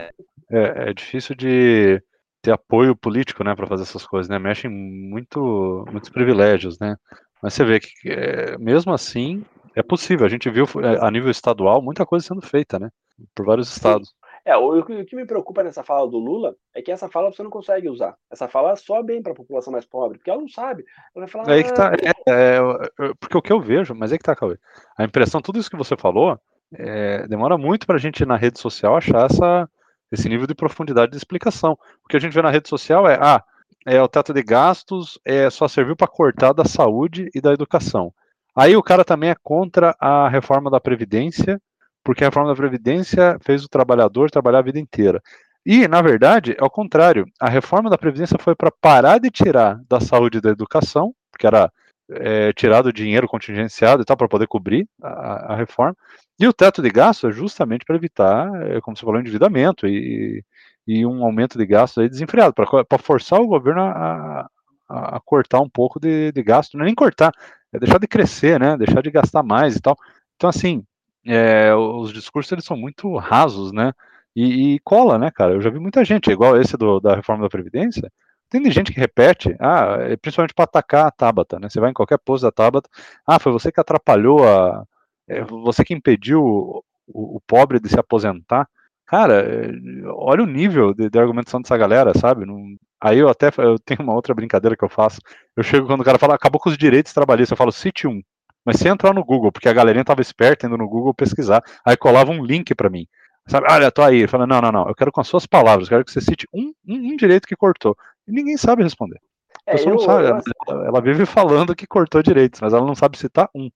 [0.53, 2.03] É, é, difícil de
[2.43, 4.39] ter apoio político, né, para fazer essas coisas, né?
[4.39, 6.97] Mexem muito, muitos privilégios, né?
[7.43, 10.27] Mas você vê que é, mesmo assim é possível.
[10.27, 12.91] A gente viu é, a nível estadual muita coisa sendo feita, né?
[13.35, 14.15] por vários estados.
[14.45, 17.51] É, o, que me preocupa nessa fala do Lula é que essa fala você não
[17.51, 18.17] consegue usar.
[18.31, 20.85] Essa fala só bem para a população mais pobre, porque ela não sabe.
[21.15, 21.59] Ela vai falar.
[21.59, 24.25] É que tá, ah, é, é, é, porque o que eu vejo, mas é que
[24.25, 24.57] tá, Cauê.
[24.97, 26.39] A impressão, tudo isso que você falou,
[26.75, 29.69] é, demora muito para a gente na rede social achar essa,
[30.11, 31.79] esse nível de profundidade de explicação.
[32.05, 33.43] O que a gente vê na rede social é, ah,
[33.87, 38.13] é o teto de gastos é só serviu para cortar da saúde e da educação.
[38.55, 41.61] Aí o cara também é contra a reforma da previdência
[42.05, 45.23] porque a reforma da Previdência fez o trabalhador trabalhar a vida inteira.
[45.65, 47.27] E, na verdade, é o contrário.
[47.39, 51.47] A reforma da Previdência foi para parar de tirar da saúde e da educação, porque
[51.47, 51.71] era
[52.13, 55.97] é, tirado dinheiro contingenciado e tal, para poder cobrir a, a, reforma.
[56.39, 60.45] E o teto de gasto é justamente para evitar, é, como você falou, endividamento e,
[60.87, 64.49] e um aumento de gastos aí desenfreado, para forçar o governo a,
[64.89, 66.77] a, a, cortar um pouco de, de gasto.
[66.77, 67.33] Não é nem cortar,
[67.73, 68.77] é deixar de crescer, né?
[68.77, 69.97] Deixar de gastar mais e tal.
[70.37, 70.83] Então, assim,
[71.27, 73.93] é, os discursos eles são muito rasos, né?
[74.35, 75.55] E, e, cola, né, cara?
[75.55, 78.11] Eu já vi muita gente, igual esse do, da reforma da Previdência,
[78.51, 81.69] tem gente que repete, ah, é principalmente para atacar a Tabata, né?
[81.71, 82.91] Você vai em qualquer posto da Tabata,
[83.27, 84.85] ah, foi você que atrapalhou a.
[85.29, 88.69] É, você que impediu o, o, o, pobre de se aposentar.
[89.07, 89.71] Cara, é,
[90.07, 92.45] olha o nível de, de argumentação dessa galera, sabe?
[92.45, 92.61] Não,
[93.01, 95.21] aí eu até eu tenho uma outra brincadeira que eu faço.
[95.57, 98.21] Eu chego quando o cara fala, acabou com os direitos trabalhistas, eu falo, cite um.
[98.65, 101.97] Mas se entrar no Google, porque a galerinha tava esperta indo no Google pesquisar, aí
[101.97, 103.07] colava um link para mim.
[103.47, 104.27] Sabe, olha, tô aí.
[104.27, 106.47] Fala, não, não, não, eu quero com as suas palavras, eu quero que você cite
[106.53, 107.97] um, um, um direito que cortou.
[108.27, 109.21] E ninguém sabe responder.
[109.67, 112.73] A é, pessoa eu, não sabe, eu, ela, ela, vive falando que cortou direitos, mas
[112.73, 113.71] ela não sabe citar um.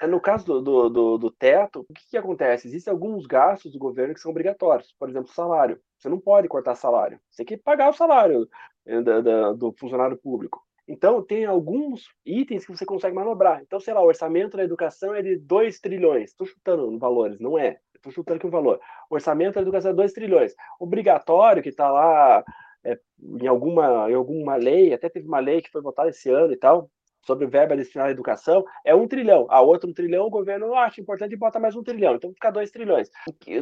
[0.00, 2.68] É, no caso do, do, do, do teto, o que, que, acontece?
[2.68, 4.94] Existem alguns gastos do governo que são obrigatórios.
[4.98, 5.80] Por exemplo, salário.
[5.98, 7.18] Você não pode cortar salário.
[7.30, 8.48] Você tem que pagar o salário
[8.86, 10.62] eh, da, da, do funcionário público.
[10.86, 13.62] Então, tem alguns itens que você consegue manobrar.
[13.62, 16.30] Então, sei lá, o orçamento da educação é de 2 trilhões.
[16.30, 17.78] Estou chutando valores, não é.
[18.00, 18.80] Estou chutando aqui um valor.
[19.10, 20.54] O orçamento da educação é 2 trilhões.
[20.78, 22.42] Obrigatório, que está lá
[22.82, 22.98] é,
[23.40, 26.56] em, alguma, em alguma lei, até teve uma lei que foi votada esse ano e
[26.56, 26.90] tal,
[27.22, 29.46] sobre verba destinada à educação, é um trilhão.
[29.50, 32.14] A outra um trilhão, o governo acha importante e bota mais um trilhão.
[32.14, 33.10] Então fica dois trilhões.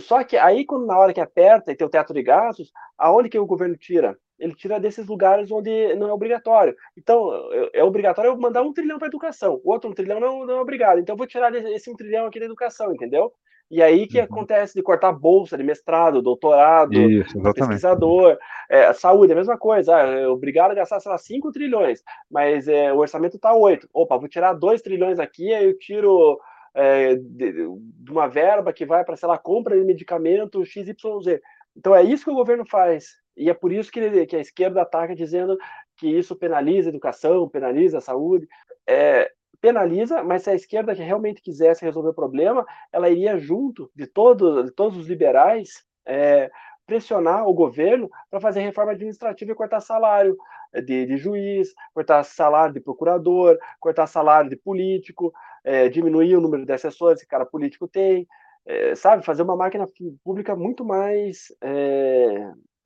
[0.00, 3.28] Só que aí, quando na hora que aperta e tem o teto de gastos, aonde
[3.28, 4.16] que o governo tira?
[4.38, 6.72] ele tira desses lugares onde não é obrigatório.
[6.96, 10.46] Então, é, é obrigatório eu mandar um trilhão para educação, o outro um trilhão não,
[10.46, 11.00] não é obrigado.
[11.00, 13.32] Então, eu vou tirar esse um trilhão aqui da educação, entendeu?
[13.70, 14.24] E aí que uhum.
[14.24, 18.38] acontece de cortar bolsa de mestrado, doutorado, Isso, pesquisador,
[18.68, 19.94] é, saúde, a mesma coisa.
[19.94, 23.88] Ah, é obrigado a gastar, sei lá, 5 trilhões, mas é, o orçamento está 8.
[23.92, 26.40] Opa, vou tirar 2 trilhões aqui, aí eu tiro
[26.74, 31.40] é, de, de, uma verba que vai para, sei lá, compra de medicamento XYZ.
[31.76, 33.16] Então é isso que o governo faz.
[33.36, 35.56] E é por isso que, ele, que a esquerda ataca dizendo
[35.96, 38.48] que isso penaliza a educação, penaliza a saúde.
[38.86, 39.30] É,
[39.60, 44.62] penaliza, mas se a esquerda realmente quisesse resolver o problema, ela iria junto de, todo,
[44.64, 46.50] de todos os liberais é,
[46.86, 50.36] pressionar o governo para fazer reforma administrativa e cortar salário
[50.84, 55.32] de, de, juiz, cortar salário de procurador, cortar salário de político,
[55.64, 58.26] é, diminuir o número de assessores que cada político tem,
[58.64, 59.86] é, sabe, fazer uma máquina
[60.24, 61.48] pública muito mais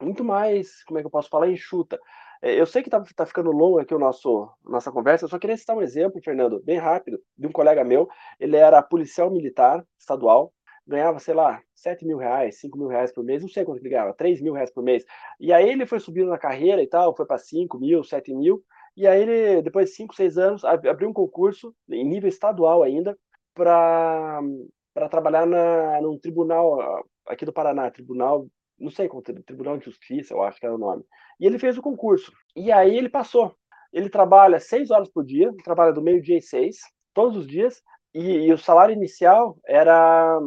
[0.03, 1.99] muito mais, como é que eu posso falar, enxuta.
[2.43, 5.39] É, eu sei que está tá ficando longo aqui o nosso nossa conversa, eu só
[5.39, 8.09] queria citar um exemplo, Fernando, bem rápido, de um colega meu.
[8.41, 10.53] Ele era policial militar estadual,
[10.85, 13.91] ganhava, sei lá, 7 mil reais, 5 mil reais por mês, não sei quanto ele
[13.91, 15.05] ganhava, 3 mil reais por mês.
[15.39, 18.63] E aí ele foi subindo na carreira e tal, foi para 5 mil, 7 mil,
[18.97, 23.17] e aí ele, depois de 5, 6 anos, abriu um concurso, em nível estadual ainda,
[23.55, 24.41] para
[25.11, 28.47] trabalhar na, num tribunal aqui do Paraná, Tribunal
[28.83, 29.09] não sei
[29.47, 31.05] Tribunal de Justiça, eu acho que era o nome.
[31.39, 32.33] E ele fez o concurso.
[32.55, 33.55] E aí ele passou.
[33.93, 36.81] Ele trabalha seis horas por dia, trabalha do meio-dia e seis,
[37.15, 37.83] todos os dias,
[38.15, 40.39] e, e, o salário inicial era.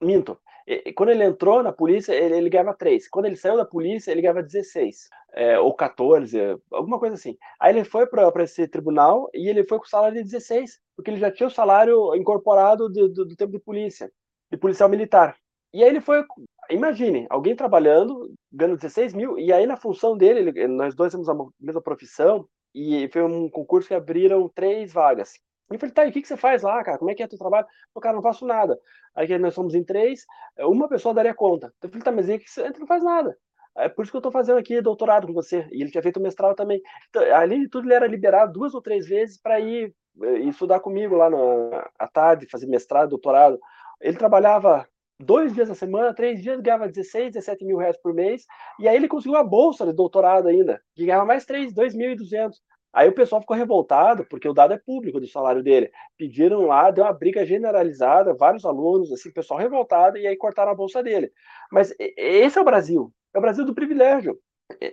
[0.00, 0.38] Minto.
[0.66, 3.08] E, quando ele entrou na polícia, ele, ele ganhava três.
[3.08, 6.38] Quando ele saiu da polícia, ele ganhava 16, é, ou 14,
[6.70, 7.36] alguma coisa assim.
[7.58, 11.10] Aí ele foi para esse tribunal e ele foi com o salário de 16, porque
[11.10, 14.10] ele já tinha o salário incorporado do, do, do tempo de polícia,
[14.50, 15.36] de policial militar.
[15.72, 16.24] E aí ele foi
[16.70, 21.28] imagine, alguém trabalhando, ganhando 16 mil, e aí na função dele, ele, nós dois temos
[21.28, 25.32] a mesma profissão, e foi um concurso que abriram três vagas.
[25.70, 26.98] E eu falei, tá, e o que, que você faz lá, cara?
[26.98, 27.66] Como é que é teu trabalho?
[27.94, 28.78] O cara, não faço nada.
[29.14, 30.24] Aí nós somos em três,
[30.60, 31.72] uma pessoa daria conta.
[31.82, 33.36] Eu falei, tá, mas aí você não faz nada.
[33.76, 35.68] É por isso que eu estou fazendo aqui doutorado com você.
[35.70, 36.80] E ele tinha feito mestrado também.
[37.08, 39.94] Então, além de tudo, ele era liberado duas ou três vezes para ir, ir
[40.24, 43.58] eh, estudar comigo lá na, à tarde, fazer mestrado, doutorado.
[44.00, 44.88] Ele trabalhava
[45.18, 48.46] dois dias na semana, três dias, ganhava 16, 17 mil reais por mês,
[48.78, 52.56] e aí ele conseguiu a bolsa de doutorado ainda, que ganhava mais 3, 2.200.
[52.92, 55.90] Aí o pessoal ficou revoltado, porque o dado é público do salário dele.
[56.16, 60.74] Pediram lá, deu uma briga generalizada, vários alunos, assim, pessoal revoltado, e aí cortaram a
[60.74, 61.30] bolsa dele.
[61.70, 64.38] Mas esse é o Brasil, é o Brasil do privilégio.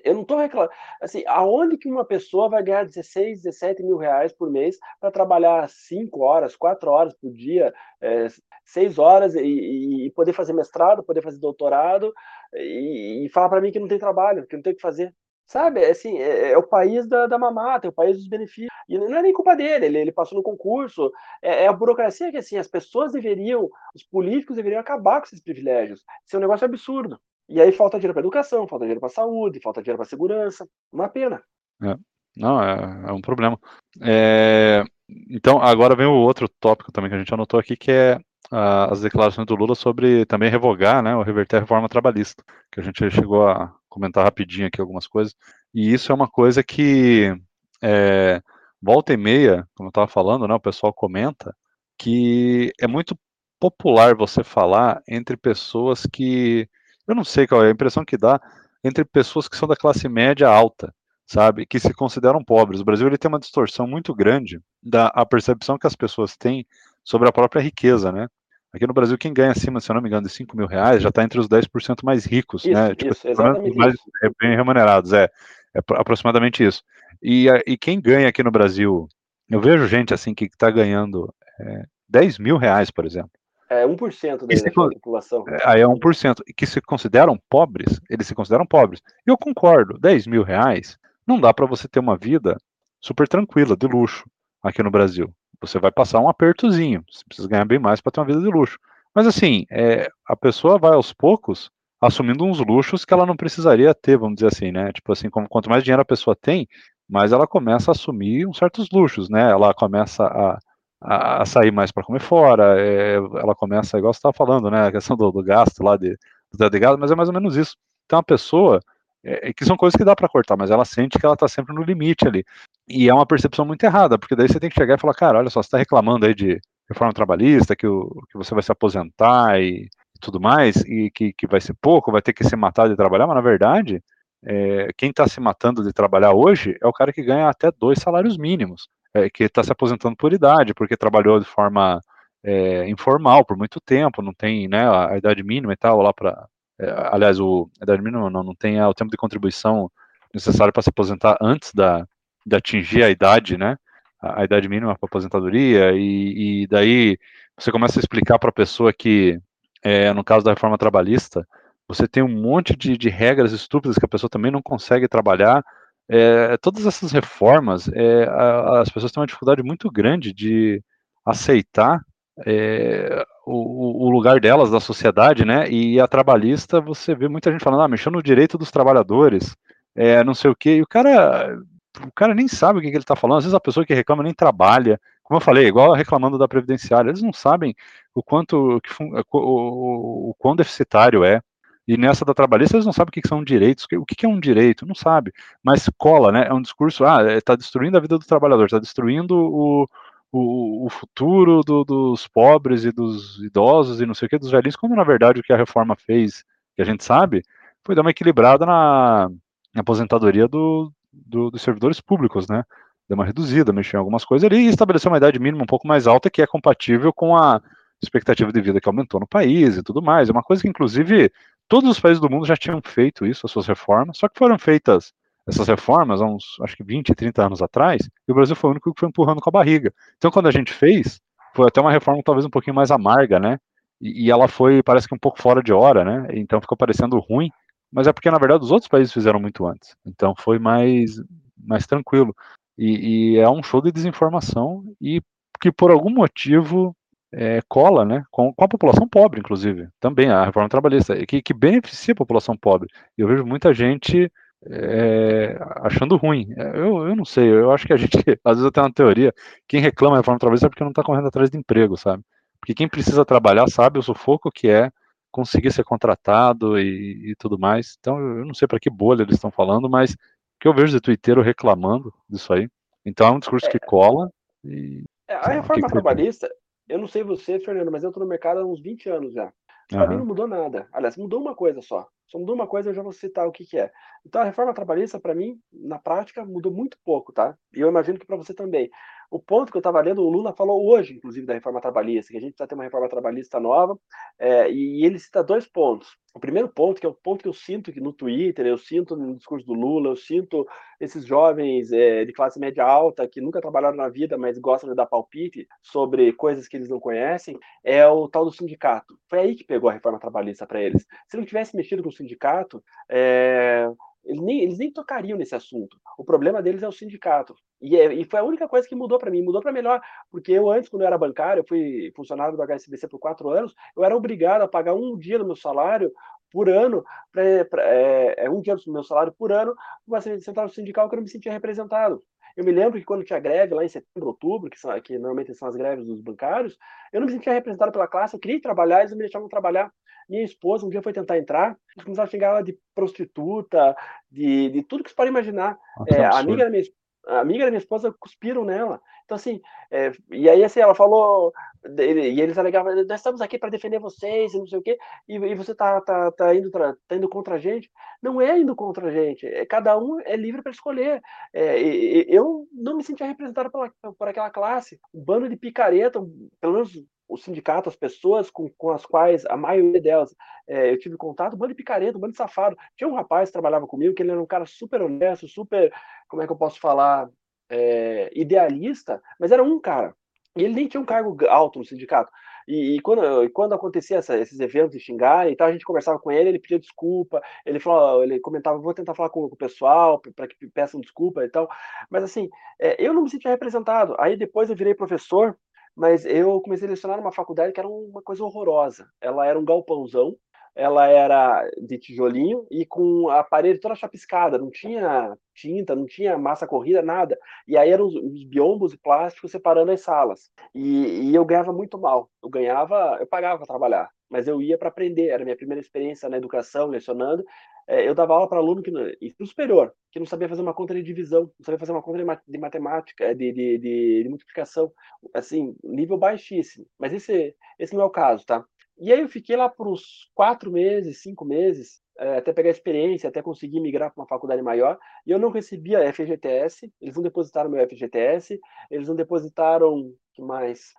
[0.04, 0.72] Eu não estou reclamando.
[1.02, 5.68] Assim, aonde que uma pessoa vai ganhar 16, 17 mil reais por mês para trabalhar
[5.68, 8.28] 5 horas, 4 horas por dia, é,
[8.66, 12.14] 6 horas e, e, poder fazer mestrado, poder fazer doutorado
[12.54, 15.14] e, e falar para mim que não tem trabalho, que não tem o que fazer?
[15.48, 18.72] Sabe, é assim, é, é, o país da, da mamata, é o país dos benefícios.
[18.90, 21.12] E não é nem culpa dele, ele, ele passou no concurso.
[21.42, 25.42] É, é, a burocracia que, assim, as pessoas deveriam, os políticos deveriam acabar com esses
[25.42, 26.04] privilégios.
[26.26, 27.20] Isso é um negócio absurdo.
[27.48, 30.68] E aí falta dinheiro para educação, falta dinheiro para saúde, falta dinheiro para segurança.
[30.92, 31.44] Uma pena.
[31.84, 31.96] É.
[32.36, 33.60] Não, é, é, um problema.
[34.02, 34.84] É,
[35.30, 38.20] então, agora vem o outro tópico também que a gente anotou aqui, que é
[38.52, 42.84] as declarações do Lula sobre também revogar, né, ou reverter a reforma trabalhista, que a
[42.84, 45.36] gente chegou a comentar rapidinho aqui algumas coisas.
[45.74, 47.36] E isso é uma coisa que
[47.82, 48.42] é,
[48.82, 51.56] volta e meia, como eu estava falando, né, o pessoal comenta
[51.98, 53.18] que é muito
[53.60, 56.70] popular você falar entre pessoas que
[57.08, 58.40] eu não sei qual é a impressão que dá
[58.84, 60.94] entre pessoas que são da classe média alta,
[61.26, 62.82] sabe, que se consideram pobres.
[62.82, 66.66] O Brasil ele tem uma distorção muito grande da a percepção que as pessoas têm
[67.06, 68.28] sobre a própria riqueza, né?
[68.74, 71.02] Aqui no Brasil, quem ganha acima, se eu não me engano, de 5 mil reais
[71.02, 72.94] já está entre os 10% mais ricos, isso, né?
[72.94, 74.04] Tipo, isso, exatamente mais isso.
[74.42, 75.30] bem remunerados, é,
[75.74, 76.84] é aproximadamente isso.
[77.24, 79.08] E, e quem ganha aqui no Brasil,
[79.50, 83.32] eu vejo gente assim que está ganhando é, 10 mil reais, por exemplo.
[83.70, 85.44] É 1% da, se, da população.
[85.48, 86.42] É, aí é 1%.
[86.56, 89.02] Que se consideram pobres, eles se consideram pobres.
[89.26, 92.58] E eu concordo, 10 mil reais não dá para você ter uma vida
[93.02, 94.26] super tranquila, de luxo,
[94.62, 95.34] aqui no Brasil.
[95.66, 98.48] Você vai passar um apertozinho, você precisa ganhar bem mais para ter uma vida de
[98.48, 98.78] luxo.
[99.14, 101.70] Mas assim, é, a pessoa vai aos poucos
[102.02, 104.92] assumindo uns luxos que ela não precisaria ter, vamos dizer assim, né?
[104.92, 106.68] Tipo assim, como, quanto mais dinheiro a pessoa tem,
[107.10, 109.50] mais ela começa a assumir uns certos luxos, né?
[109.50, 110.60] Ela começa a
[111.06, 114.92] a, sair mais para comer fora, é, ela começa, igual você estava falando, né, a
[114.92, 116.18] questão do, do gasto lá de,
[116.52, 117.76] do de gado, mas é mais ou menos isso.
[118.06, 118.80] Então, a pessoa,
[119.24, 121.48] é, é que são coisas que dá para cortar, mas ela sente que ela está
[121.48, 122.44] sempre no limite ali.
[122.88, 125.40] E é uma percepção muito errada, porque daí você tem que chegar e falar, cara,
[125.40, 128.72] olha só, você está reclamando aí de reforma trabalhista, que, o, que você vai se
[128.72, 132.56] aposentar e, e tudo mais, e que, que vai ser pouco, vai ter que se
[132.56, 134.04] matar de trabalhar, mas na verdade,
[134.46, 138.00] é, quem está se matando de trabalhar hoje é o cara que ganha até dois
[138.00, 142.02] salários mínimos é, que está se aposentando por idade, porque trabalhou de forma
[142.44, 146.48] é, informal por muito tempo, não tem né, a, idade mínima e tal lá para.
[146.80, 149.90] É, aliás, o, a idade mínima não, não tem o tempo de contribuição
[150.34, 152.06] necessário para se aposentar antes da,
[152.46, 153.78] de atingir a idade, né?
[154.22, 157.18] A, a idade mínima para aposentadoria, e, e, daí
[157.58, 159.40] você começa a explicar para a pessoa que,
[159.84, 161.48] é, no caso da reforma trabalhista,
[161.88, 165.64] você tem um monte de, de regras estúpidas que a pessoa também não consegue trabalhar
[166.08, 170.82] é, todas essas reformas, é, a, as pessoas têm uma dificuldade muito grande de
[171.26, 172.02] aceitar
[172.46, 175.70] é, o, o, lugar delas da sociedade, né?
[175.70, 179.56] E a trabalhista, você vê muita gente falando, ah, mexendo no direito dos trabalhadores,
[179.96, 181.58] é, não sei o quê, e o cara,
[182.04, 183.94] o cara nem sabe o que, que ele está falando, às vezes a pessoa que
[183.94, 187.76] reclama nem trabalha, como eu falei, igual reclamando da previdenciária, eles não sabem
[188.14, 191.42] o quanto, o, o, o quão deficitário é,
[191.88, 194.40] e nessa da trabalhista eles não sabem o que são direitos, o que é um
[194.40, 195.32] direito, não sabe.
[195.64, 196.48] Mas cola, né?
[196.48, 199.88] É um discurso, ah, está é, destruindo a vida do trabalhador, está destruindo o,
[200.32, 204.52] o, o futuro do, dos pobres e dos idosos e não sei o que, dos
[204.52, 206.44] velhinhos, quando na verdade o que a reforma fez,
[206.76, 207.44] que a gente sabe,
[207.84, 209.30] foi dar uma equilibrada na,
[209.74, 210.92] na aposentadoria do,
[211.26, 212.64] do, dos servidores públicos, né?
[213.08, 215.88] Deu uma reduzida, mexeu em algumas coisas ali e estabeleceu uma idade mínima um pouco
[215.88, 217.62] mais alta que é compatível com a
[218.02, 220.30] expectativa de vida que aumentou no país e tudo mais.
[220.30, 221.32] É uma coisa que, inclusive,
[221.68, 224.58] todos os países do mundo já tinham feito isso, as suas reformas, só que foram
[224.58, 225.14] feitas
[225.48, 228.72] essas reformas há uns, acho que 20, 30 anos atrás, e o Brasil foi o
[228.72, 229.94] único que foi empurrando com a barriga.
[230.18, 231.22] Então, quando a gente fez,
[231.54, 233.60] foi até uma reforma talvez um pouquinho mais amarga, né?
[234.02, 236.28] E, e ela foi, parece que um pouco fora de hora, né?
[236.32, 237.50] Então ficou parecendo ruim,
[237.96, 239.96] mas é porque, na verdade, os outros países fizeram muito antes.
[240.06, 241.24] Então foi mais,
[241.58, 242.36] mais tranquilo.
[242.78, 245.22] E, e é um show de desinformação e
[245.62, 246.94] que, por algum motivo,
[247.32, 251.54] é, cola né, com, com, a população pobre, inclusive, também, a reforma trabalhista, que, que
[251.54, 252.90] beneficia a população pobre.
[253.18, 254.30] Eu vejo muita gente
[254.70, 256.50] é, achando ruim.
[256.58, 259.34] Eu, eu não sei, eu acho que a gente, às vezes tenho uma teoria,
[259.70, 262.22] quem reclama da reforma trabalhista é porque não está correndo atrás de emprego, sabe?
[262.60, 264.92] Porque quem precisa trabalhar sabe o sufoco que é
[265.36, 267.98] conseguir ser contratado e, e tudo mais.
[268.00, 270.16] Então, eu não sei para que bolha eles estão falando, mas
[270.58, 272.70] que eu vejo de Twitter reclamando disso aí.
[273.06, 274.32] Então, é um discurso que cola.
[274.64, 276.50] E, é, a reforma trabalhista,
[276.88, 279.48] eu não sei você, Fernando, mas eu estou no mercado há uns 20 anos já.
[279.92, 279.98] Uhum.
[279.98, 280.88] Para mim não mudou nada.
[280.94, 282.08] Aliás, mudou uma coisa só.
[282.28, 283.92] Só mudou uma coisa, eu já vou citar o que, que é.
[284.26, 287.58] Então, a reforma trabalhista, para mim, na prática, mudou muito pouco, tá?
[287.76, 288.90] E eu imagino que para você também.
[289.36, 292.38] O ponto que eu estava lendo, o Lula falou hoje, inclusive, da reforma trabalhista, que
[292.38, 294.00] a gente precisa ter uma reforma trabalhista nova,
[294.40, 296.16] é, e ele cita dois pontos.
[296.34, 299.18] O primeiro ponto, que é o ponto que eu sinto que no Twitter, eu sinto
[299.18, 300.66] no discurso do Lula, eu sinto
[301.02, 304.96] esses jovens é, de classe média alta que nunca trabalharam na vida, mas gostam de
[304.96, 309.20] dar palpite sobre coisas que eles não conhecem, é o tal do sindicato.
[309.30, 311.06] Foi aí que pegou a reforma trabalhista para eles.
[311.28, 313.86] Se não tivesse mexido com o sindicato, é,
[314.26, 315.98] eles nem, eles nem tocariam nesse assunto.
[316.18, 317.56] O problema deles é o sindicato.
[317.82, 319.42] E, é, e foi a única coisa que mudou para mim.
[319.42, 320.02] Mudou para melhor,
[320.32, 323.76] porque eu antes, quando eu era bancário, eu fui funcionário do HSBC por quatro anos,
[323.96, 326.12] eu era obrigado a pagar um dia do meu salário
[326.52, 329.76] por ano, pra, pra, é, é, um dia do meu salário por ano,
[330.08, 332.24] uma central sindical que eu não me sentia representado.
[332.56, 335.54] Eu me lembro que quando tinha greve lá em setembro, outubro, que, são, que normalmente
[335.54, 336.78] são as greves dos bancários,
[337.12, 339.92] eu não me sentia representado pela classe, eu queria trabalhar, eles não me deixavam trabalhar.
[340.28, 343.96] Minha esposa um dia foi tentar entrar, eles começaram a xingar ela de prostituta,
[344.32, 345.78] de, de tudo que você pode imaginar.
[346.08, 346.82] É, a amiga da minha
[347.28, 349.02] a amiga da minha esposa cuspiram nela.
[349.26, 349.60] Então, assim,
[349.92, 351.52] é, e aí, assim, ela falou,
[351.98, 354.98] e eles alegavam, nós estamos aqui para defender vocês, e não sei o quê,
[355.28, 357.90] e, e você tá, tá, tá, indo tá indo contra a gente.
[358.22, 361.22] Não é indo contra a gente, é, cada um é livre para escolher.
[361.54, 361.80] É,
[362.28, 366.20] eu não me sentia representado pela, por aquela classe, um bando de picareta,
[366.60, 366.92] pelo menos
[367.28, 370.36] o sindicato, as pessoas com, com as quais, a maioria delas,
[370.68, 372.78] é, eu tive contato, bando de picareta, bando de safado.
[372.96, 375.94] Tinha um rapaz que trabalhava comigo, que ele era um cara super honesto, super,
[376.28, 377.30] como é que eu posso falar,
[377.70, 380.16] é, idealista, mas era um cara.
[380.56, 382.32] E ele nem tinha um cargo alto no sindicato.
[382.68, 386.18] E, e quando, quando acontecia essa, esses eventos de xingar e tal, a gente conversava
[386.18, 389.58] com ele, ele pedia desculpa, ele falou, ele comentava, vou tentar falar com, com o
[389.58, 391.70] pessoal para que peçam desculpa e tal.
[392.10, 392.50] Mas assim,
[392.80, 394.16] é, eu não me sentia representado.
[394.18, 395.58] Aí depois eu virei professor
[395.96, 399.08] mas eu comecei a lecionar numa faculdade que era uma coisa horrorosa.
[399.22, 400.36] Ela era um galpãozão,
[400.76, 406.38] ela era de tijolinho e com a parede toda chapiscada, não tinha tinta, não tinha
[406.38, 407.40] massa corrida, nada.
[407.66, 410.52] E aí eram os, os biombos e plásticos separando as salas.
[410.74, 412.30] E, e, eu ganhava muito mal.
[412.44, 415.30] Eu ganhava, eu pagava para trabalhar, mas eu ia para aprender.
[415.30, 417.44] Era minha primeira experiência na educação, lecionando.
[417.88, 420.96] É, eu dava aula para aluno que, no superior, que não sabia fazer uma conta
[420.96, 424.92] de divisão, não sabia fazer uma conta de, de matemática, de, de, de, de multiplicação,
[425.34, 426.88] assim, nível baixíssimo.
[426.98, 428.66] Mas esse, esse não é o caso, tá?
[428.98, 433.28] E aí eu fiquei lá por uns quatro meses, cinco meses, é, até pegar experiência,
[433.28, 437.70] até conseguir migrar para uma faculdade maior, e eu não recebia FGTS, eles não depositaram
[437.70, 438.58] meu FGTS,
[438.90, 440.94] eles não depositaram mais?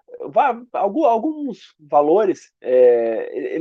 [0.74, 3.58] Alguns valores, é,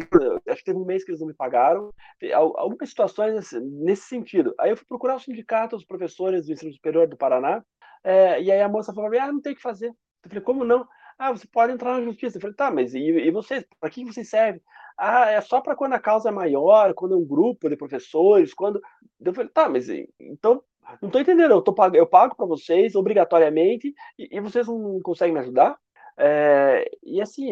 [0.50, 1.94] acho que teve um mês que eles não me pagaram,
[2.34, 4.54] algumas situações nesse sentido.
[4.60, 7.64] Aí eu fui procurar o sindicato dos professores do ensino superior do Paraná,
[8.04, 9.88] é, e aí a moça falou: ah, não tem o que fazer.
[9.88, 10.86] Eu falei: como não?
[11.18, 12.38] Ah, você pode entrar na justiça.
[12.38, 13.66] Eu falei, tá, mas e, e vocês?
[13.80, 14.62] Para que vocês servem?
[14.98, 18.54] Ah, é só para quando a causa é maior, quando é um grupo de professores,
[18.54, 18.82] quando.
[19.20, 19.88] Eu falei, tá, mas
[20.20, 20.64] então.
[21.02, 25.34] Não estou entendendo, eu, tô, eu pago para vocês obrigatoriamente e, e, vocês não conseguem
[25.34, 25.76] me ajudar?
[26.16, 27.50] É, e assim,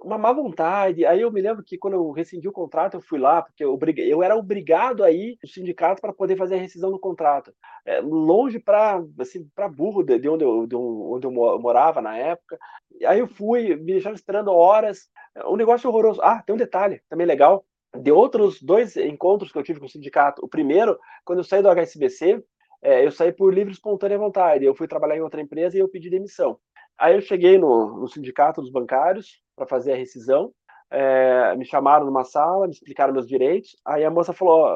[0.00, 1.04] uma má vontade.
[1.04, 3.78] Aí eu me lembro que quando eu rescindi o contrato, eu fui lá, porque eu,
[3.98, 7.52] eu era obrigado a ir no sindicato para poder fazer a rescisão do contrato.
[7.84, 12.58] É, longe para assim, burro de, de, onde, eu, de onde eu morava na época.
[13.06, 15.08] Aí eu fui, me deixaram esperando horas.
[15.46, 16.20] Um negócio horroroso.
[16.22, 17.64] Ah, tem um detalhe também legal.
[17.96, 20.44] De outros dois encontros que eu tive com o sindicato.
[20.44, 22.42] O primeiro, quando eu saí do HSBC,
[22.82, 24.64] é, eu saí por livre e espontânea vontade.
[24.64, 26.58] Eu fui trabalhar em outra empresa e eu pedi demissão.
[26.98, 30.52] Aí eu cheguei no, no sindicato dos bancários para fazer a rescisão.
[30.90, 33.76] É, me chamaram numa sala, me explicaram meus direitos.
[33.84, 34.66] Aí a moça falou,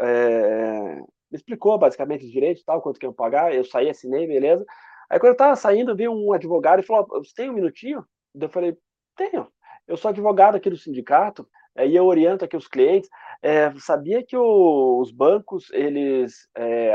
[0.00, 0.96] é,
[1.30, 3.54] me explicou basicamente os direitos, tal, quanto que eu pagar.
[3.54, 4.64] Eu saí, assinei, beleza.
[5.10, 8.04] Aí quando eu estava saindo, veio um advogado e falou: "Você tem um minutinho?"
[8.34, 8.76] Eu falei:
[9.16, 9.48] "Tenho.
[9.86, 11.48] Eu sou advogado aqui do sindicato
[11.78, 13.08] e eu oriento aqui os clientes.
[13.42, 16.92] É, sabia que o, os bancos, eles é,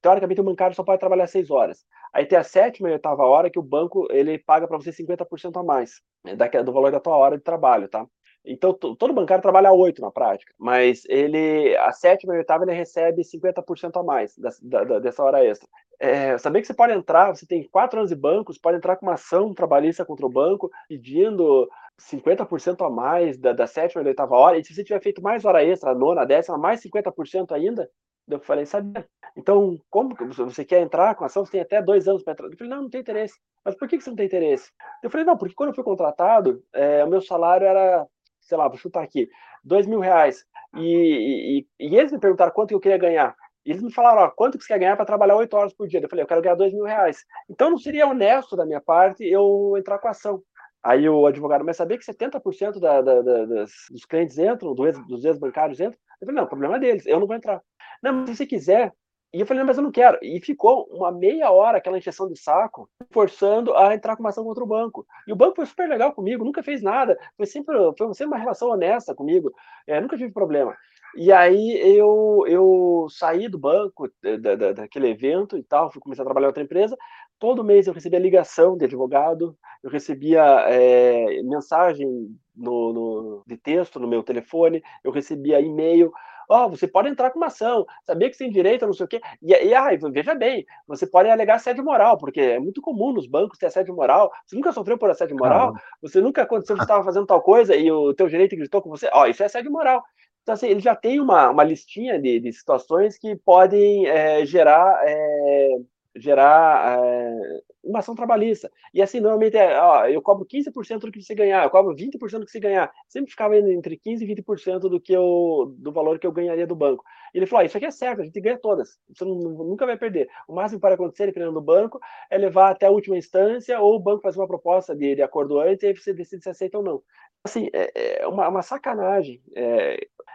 [0.00, 1.84] teoricamente o bancário só pode trabalhar seis horas.
[2.14, 5.58] Aí tem a sétima e oitava hora que o banco ele paga para você 50%
[5.58, 8.06] a mais né, do valor da tua hora de trabalho, tá?
[8.46, 12.74] Então, todo bancário trabalha oito na prática, mas ele, a sétima e a oitava, ele
[12.74, 15.66] recebe 50% a mais dessa, da, dessa hora extra.
[15.98, 18.96] É, saber que você pode entrar, você tem quatro anos de banco, você pode entrar
[18.96, 21.66] com uma ação trabalhista contra o banco, pedindo
[21.98, 25.22] 50% a mais da, da sétima e da oitava hora, e se você tiver feito
[25.22, 27.88] mais hora extra, a nona, a décima, mais 50% ainda,
[28.28, 29.06] eu falei, sabia.
[29.36, 31.44] Então, como que você quer entrar com ação?
[31.44, 32.46] Você tem até dois anos para entrar.
[32.46, 33.34] Eu falei, não, não tem interesse.
[33.64, 34.70] Mas por que você não tem interesse?
[35.02, 38.06] Eu falei, não, porque quando eu fui contratado, é, o meu salário era,
[38.40, 39.28] sei lá, vou chutar aqui,
[39.62, 40.44] dois mil reais.
[40.76, 43.34] E, e, e, eles me perguntaram quanto eu queria ganhar.
[43.64, 45.88] E eles me falaram, ó, quanto que você quer ganhar para trabalhar oito horas por
[45.88, 46.00] dia?
[46.00, 47.24] Eu falei, eu quero ganhar dois mil reais.
[47.48, 50.42] Então, não seria honesto da minha parte eu entrar com ação.
[50.82, 55.24] Aí o advogado, mas sabia que 70% da, da, da, das, dos clientes entram, dos
[55.24, 55.98] ex-bancários entram?
[56.20, 57.62] Eu falei, não, o problema é deles, eu não vou entrar.
[58.02, 58.92] Não, mas se você quiser.
[59.32, 60.16] E eu falei, não, mas eu não quero.
[60.22, 64.44] E ficou uma meia hora aquela injeção de saco, forçando a entrar com uma ação
[64.44, 65.04] contra o banco.
[65.26, 68.38] E o banco foi super legal comigo, nunca fez nada, foi sempre, foi sempre uma
[68.38, 69.52] relação honesta comigo,
[69.88, 70.76] é, nunca tive problema.
[71.16, 74.08] E aí eu, eu saí do banco,
[74.40, 76.96] da, da, daquele evento e tal, fui começar a trabalhar em outra empresa,
[77.38, 82.08] todo mês eu recebia ligação de advogado, eu recebia é, mensagem
[82.54, 86.12] no, no, de texto no meu telefone, eu recebia e-mail.
[86.48, 89.04] Ó, oh, você pode entrar com uma ação, sabia que você tem direito, não sei
[89.04, 89.20] o quê.
[89.42, 93.26] E, e ah, veja bem, você pode alegar assédio moral, porque é muito comum nos
[93.26, 94.32] bancos ter assédio moral.
[94.46, 95.74] Você nunca sofreu por assédio moral?
[96.02, 98.90] Você nunca aconteceu que você estava fazendo tal coisa e o teu gerente gritou com
[98.90, 99.08] você?
[99.12, 100.02] Ó, oh, isso é assédio moral.
[100.42, 105.00] Então, assim, ele já tem uma, uma listinha de, de situações que podem é, gerar
[105.02, 105.68] é,
[106.16, 108.70] gerar é, uma ação trabalhista.
[108.92, 112.40] E assim, normalmente é, ó, eu cobro 15% do que você ganhar, eu cobro 20%
[112.40, 112.92] do que você ganhar.
[113.08, 116.74] Sempre ficava entre 15% e 20% do, que eu, do valor que eu ganharia do
[116.74, 117.04] banco.
[117.32, 118.98] E ele falou: Isso aqui é certo, a gente ganha todas.
[119.08, 120.28] Você não, nunca vai perder.
[120.48, 121.98] O máximo pode acontecer, dependendo do banco,
[122.30, 125.58] é levar até a última instância ou o banco fazer uma proposta de, de acordo
[125.60, 127.02] antes e aí você decide se aceita ou não.
[127.44, 129.42] Assim, é, é uma, uma sacanagem.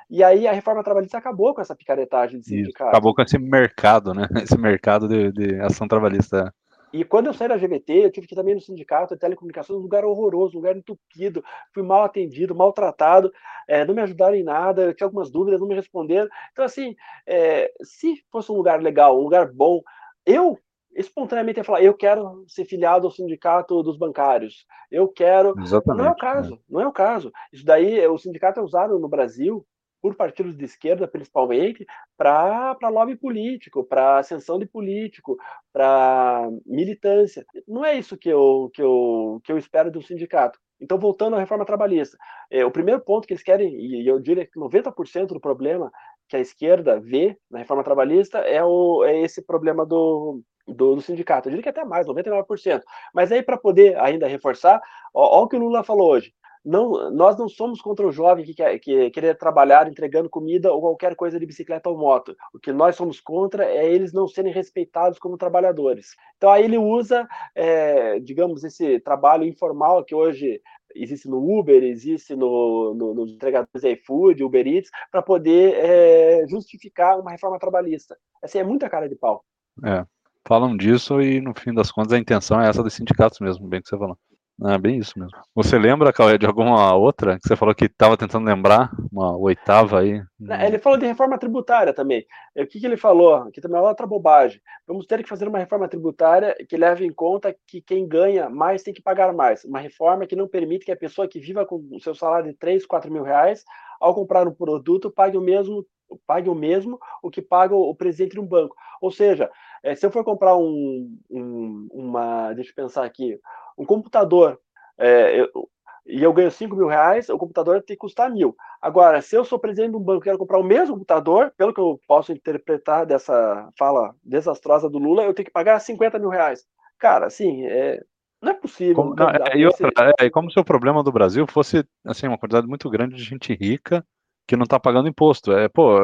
[0.10, 2.90] E aí a reforma trabalhista acabou com essa picaretagem de sindicato.
[2.90, 4.28] acabou com esse mercado, né?
[4.44, 6.52] Esse mercado de, de ação trabalhista.
[6.92, 9.78] E quando eu saí da GBT, eu tive que ir também no sindicato de telecomunicações,
[9.78, 13.32] um lugar horroroso, um lugar entupido, fui mal atendido, maltratado,
[13.68, 16.28] é, não me ajudaram em nada, eu tinha algumas dúvidas, não me responderam.
[16.52, 16.96] Então, assim,
[17.28, 19.82] é, se fosse um lugar legal, um lugar bom,
[20.26, 20.58] eu
[20.96, 25.54] espontaneamente ia falar, eu quero ser filiado ao sindicato dos bancários, eu quero...
[25.60, 26.58] Exatamente, não é o caso, é.
[26.68, 27.32] não é o caso.
[27.54, 29.64] Isso daí, o sindicato é usado no Brasil
[30.02, 31.86] por partidos de esquerda, principalmente,
[32.18, 35.38] para lobby político, para ascensão de político,
[35.74, 37.46] para militância.
[37.68, 40.60] Não é isso que eu, que, eu, que eu espero de um sindicato.
[40.82, 42.18] Então, voltando à reforma trabalhista,
[42.50, 45.92] é, o primeiro ponto que eles querem, e eu diria que 90% do problema
[46.28, 51.02] que a esquerda vê na reforma trabalhista é, o, é esse problema do, do, do,
[51.02, 51.50] sindicato.
[51.50, 52.82] Eu diria que até mais, 99%.
[53.14, 54.82] Mas aí, para poder ainda reforçar,
[55.14, 56.34] olha o que o Lula falou hoje
[56.64, 60.82] não, nós não somos contra o jovem que quer que querer trabalhar entregando comida ou
[60.82, 62.36] qualquer coisa de bicicleta ou moto.
[62.54, 66.16] O que nós somos contra é eles não serem respeitados como trabalhadores.
[66.38, 70.62] Então aí ele usa, é, digamos, esse trabalho informal que hoje
[70.96, 77.20] existe no Uber, existe no, no, no entregadores iFood, Uber Eats, para poder é, justificar
[77.20, 78.18] uma reforma trabalhista.
[78.44, 79.44] Assim, é muita cara de pau.
[79.84, 80.06] É,
[80.46, 83.82] falam disso e no fim das contas a intenção é essa dos sindicatos mesmo, bem
[83.82, 84.18] que você falou.
[84.66, 85.32] É bem isso mesmo.
[85.56, 88.92] Você lembra, Cauê, de alguma outra que você falou que estava tentando lembrar?
[89.12, 90.22] Uma oitava aí?
[90.66, 92.26] Ele falou de reforma tributária também.
[92.58, 93.50] O que, que ele falou?
[93.52, 94.60] Que também é outra bobagem.
[94.86, 98.84] Vamos ter que fazer uma reforma tributária que leve em conta que quem ganha mais
[98.84, 99.64] tem que pagar mais.
[99.64, 102.58] Uma reforma que não permite que a pessoa que viva com o seu salário de
[102.58, 103.64] 3, 4 mil reais,
[104.00, 105.86] ao comprar um produto, pague o mesmo
[106.26, 108.76] pague o mesmo o que paga o presidente de um banco.
[109.02, 109.50] Ou seja,
[109.84, 113.40] é, se eu for comprar um, um, uma, deixa eu pensar aqui,
[113.78, 114.60] um computador,
[114.98, 115.70] é, eu,
[116.06, 118.56] e eu ganho 5 mil reais, o computador tem que custar mil.
[118.82, 121.74] Agora, se eu sou presidente de um banco e quero comprar o mesmo computador, pelo
[121.74, 126.30] que eu posso interpretar dessa fala desastrosa do Lula, eu tenho que pagar 50 mil
[126.30, 126.66] reais.
[126.98, 128.02] Cara, assim, é,
[128.42, 128.96] não é possível.
[128.96, 132.38] Como, não, é, e outra, é, como se o problema do Brasil fosse assim, uma
[132.38, 134.04] quantidade muito grande de gente rica
[134.48, 135.52] que não está pagando imposto.
[135.52, 135.96] É, pô,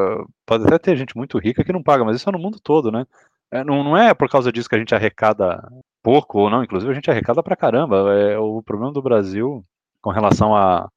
[0.45, 2.91] pode até ter gente muito rica que não paga, mas isso é no mundo todo,
[2.91, 3.05] né?
[3.55, 5.65] É, não, não é por causa disso que a gente arrecada
[6.03, 8.13] pouco ou não, inclusive a gente arrecada pra caramba.
[8.13, 9.63] É, o problema do Brasil
[10.01, 10.89] com relação à,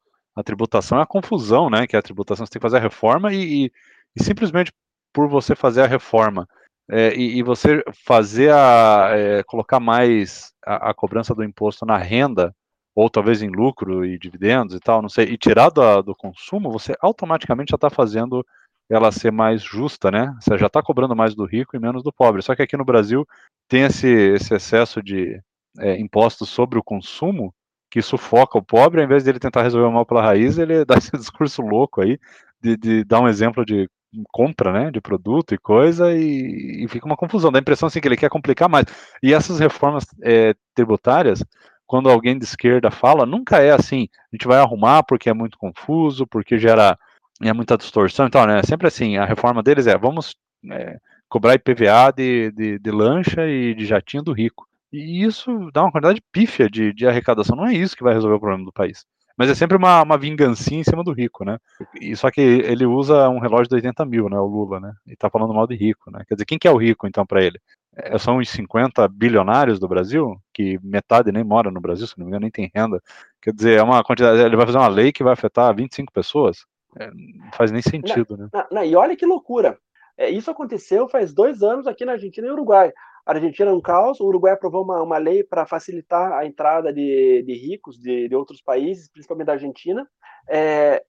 [0.45, 1.87] tributação é a confusão, né?
[1.87, 3.73] Que a tributação você tem que fazer a reforma e, e,
[4.17, 4.73] e simplesmente
[5.13, 6.49] por você fazer a reforma
[6.91, 11.97] é, e, e, você fazer a é, colocar mais a, a, cobrança do imposto na
[11.97, 12.55] renda
[12.95, 16.71] ou talvez em lucro e dividendos e tal, não sei, e tirar do, do consumo,
[16.71, 18.45] você automaticamente já está fazendo
[18.89, 20.34] ela ser mais justa, né?
[20.41, 22.43] Você já está cobrando mais do rico e menos do pobre.
[22.43, 23.26] Só que aqui no Brasil
[23.68, 25.41] tem esse, esse excesso de
[25.78, 27.55] é, impostos sobre o consumo
[27.91, 30.84] que sufoca o pobre, ao invés de ele tentar resolver o mal pela raiz, ele
[30.86, 32.18] dá esse discurso louco aí
[32.62, 33.89] de, de dar um exemplo de
[34.32, 37.53] compra, né, de produto e coisa, e, e, fica uma confusão.
[37.53, 38.86] Dá a impressão assim que ele quer complicar mais.
[39.22, 41.45] E essas reformas é, tributárias,
[41.86, 44.09] quando alguém de esquerda fala, nunca é assim.
[44.32, 46.99] A gente vai arrumar porque é muito confuso, porque gera
[47.43, 48.26] é muita distorção.
[48.26, 50.36] Então, né, sempre assim, a reforma deles é, vamos
[50.70, 54.66] é, cobrar IPVA de, de, de, lancha e de jatinho do rico.
[54.93, 57.57] E isso dá uma quantidade pífia de, de arrecadação.
[57.57, 59.05] Não é isso que vai resolver o problema do país.
[59.36, 61.59] Mas é sempre uma, uma vingancinha em cima do rico, né?
[62.01, 64.36] E, só que ele usa um relógio de 80 mil, né?
[64.36, 64.93] O Lula, né?
[65.07, 66.24] E tá falando mal de rico, né?
[66.26, 67.61] Quer dizer, quem que é o rico, então, para ele?
[67.99, 72.24] é, são os 50 bilionários do Brasil, que metade nem mora no Brasil, se não
[72.24, 73.03] me engano, nem tem renda.
[73.43, 74.41] Quer dizer, é uma quantidade.
[74.41, 76.64] Ele vai fazer uma lei que vai afetar 25 pessoas.
[76.97, 78.51] É, não faz nem sentido, não, né?
[78.53, 79.78] Não, não, e olha que loucura.
[80.16, 82.93] É, isso aconteceu faz dois anos aqui na Argentina e Uruguai.
[83.24, 86.93] A Argentina é um caos, o Uruguai aprovou uma, uma lei para facilitar a entrada
[86.93, 90.09] de, de ricos de, de, outros países, principalmente da Argentina.
[90.49, 91.05] É,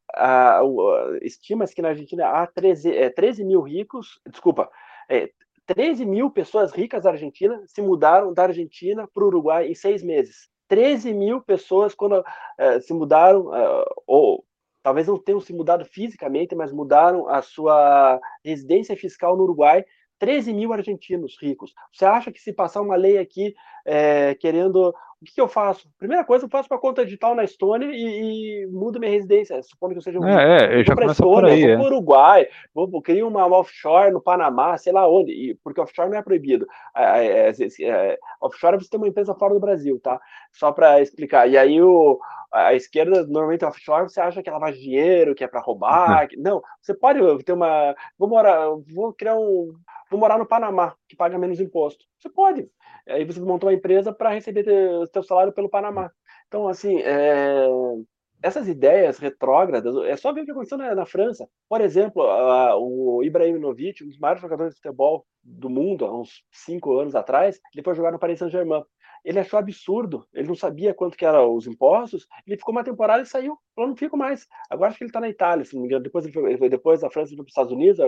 [1.21, 4.69] Estima-se que na Argentina há 13, é, 13 mil ricos, desculpa,
[5.07, 5.31] é,
[5.65, 10.03] 13 mil pessoas ricas da Argentina se mudaram da Argentina para o Uruguai em seis
[10.03, 10.49] meses.
[10.67, 12.23] 13 mil pessoas quando
[12.57, 14.43] é, se mudaram, é, ou
[14.81, 19.83] talvez não tenham se mudado fisicamente, mas mudaram a sua residência fiscal no Uruguai
[20.19, 21.73] 13 mil argentinos ricos.
[21.93, 23.55] Você acha que se passar uma lei aqui
[23.89, 24.93] é, querendo.
[25.21, 25.89] O que, que, eu faço?
[25.97, 29.61] Primeira coisa, eu faço para conta digital na Estônia e, e, mudo minha residência.
[29.63, 30.25] Supondo que eu seja um.
[30.25, 31.75] É, é eu já para Estônia, aí, vou é.
[31.75, 35.81] para o Uruguai, vou, vou criar uma offshore no Panamá, sei lá onde, e, porque
[35.81, 36.65] offshore não é proibido.
[36.95, 40.21] É, é, offshore você tem uma empresa fora do Brasil, tá?
[40.53, 41.49] Só para explicar.
[41.49, 42.17] E aí o,
[42.53, 46.29] a esquerda, normalmente offshore, você acha que é lavagem de dinheiro, que é para roubar.
[46.29, 46.37] Que...
[46.37, 47.93] Não, você pode ter uma.
[48.17, 49.73] Vou morar, vou criar um
[50.09, 52.05] vou morar no Panamá, que paga menos imposto.
[52.17, 52.67] Você pode.
[53.09, 56.11] Aí você montou uma empresa para receber o seu salário pelo Panamá.
[56.47, 57.67] Então, assim, é...
[58.41, 61.47] essas ideias retrógradas, é só ver o que aconteceu na, na França.
[61.67, 66.43] Por exemplo, a, o Ibrahimovic, um dos maiores jogadores de futebol do mundo, há uns
[66.51, 68.83] cinco anos atrás, ele foi jogar no Paris Saint-Germain
[69.23, 73.23] ele achou absurdo, ele não sabia quanto que eram os impostos, ele ficou uma temporada
[73.23, 74.47] e saiu, falou, não fico mais.
[74.69, 77.01] Agora acho que ele está na Itália, se não me engano, depois, ele foi, depois
[77.01, 77.99] da França para os Estados Unidos,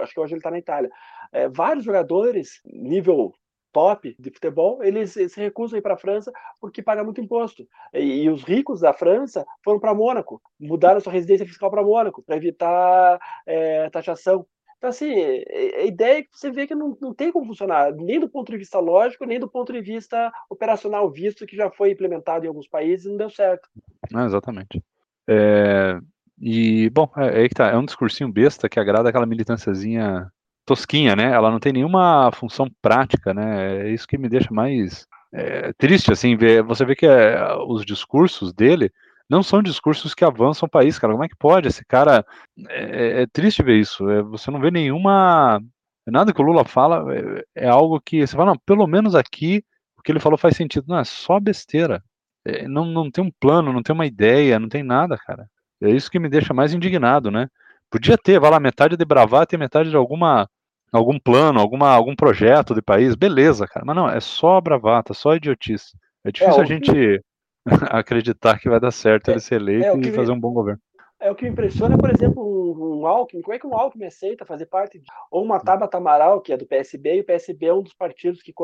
[0.00, 0.90] acho que hoje ele está na Itália.
[1.32, 3.32] É, vários jogadores, nível
[3.72, 7.66] top de futebol, eles se recusam a ir para a França porque paga muito imposto.
[7.92, 12.22] E, e, os ricos da França foram para Mônaco, mudaram sua residência fiscal para Mônaco,
[12.22, 14.46] para evitar é, taxação.
[14.78, 18.18] Então, assim, a ideia é que você vê que não, não tem como funcionar, nem
[18.18, 21.90] do ponto de vista lógico, nem do ponto de vista operacional, visto que já foi
[21.90, 23.68] implementado em alguns países e não deu certo.
[24.14, 24.82] É, exatamente.
[25.28, 26.00] É,
[26.40, 30.32] e, bom, é, é, aí que tá, é um discursinho besta que agrada aquela militânciazinha
[30.70, 31.32] tosquinha, né?
[31.32, 33.88] Ela não tem nenhuma função prática, né?
[33.88, 37.84] É isso que me deixa mais é, triste, assim, ver, você vê que é, os
[37.84, 38.90] discursos dele
[39.28, 41.12] não são discursos que avançam o país, cara.
[41.12, 41.68] Como é que pode?
[41.68, 42.24] Esse cara.
[42.68, 44.08] É, é, é triste ver isso.
[44.08, 45.60] É, você não vê nenhuma.
[46.06, 49.64] Nada que o Lula fala é, é, algo que você fala, não, pelo menos aqui
[49.96, 50.86] o que ele falou faz sentido.
[50.88, 52.02] Não, é só besteira.
[52.44, 55.48] É, não, não tem um plano, não tem uma ideia, não tem nada, cara.
[55.82, 57.48] É isso que me deixa mais indignado, né?
[57.90, 60.48] Podia ter, vai lá, metade de bravata e metade de alguma
[60.92, 63.84] algum plano, alguma, algum projeto de país, beleza, cara.
[63.84, 65.96] Mas não, é só bravata, só idiotice.
[66.24, 67.24] É difícil é, a gente
[67.90, 70.80] acreditar que vai dar certo é, ele ser eleito é, e fazer um bom governo.
[71.20, 73.42] É o que me impressiona, por exemplo, um, um Alckmin.
[73.42, 76.56] Como é que um Alckmin aceita fazer parte de, ou uma Tabata Amaral, que é
[76.56, 78.54] do PSB, e o PSB é um dos partidos que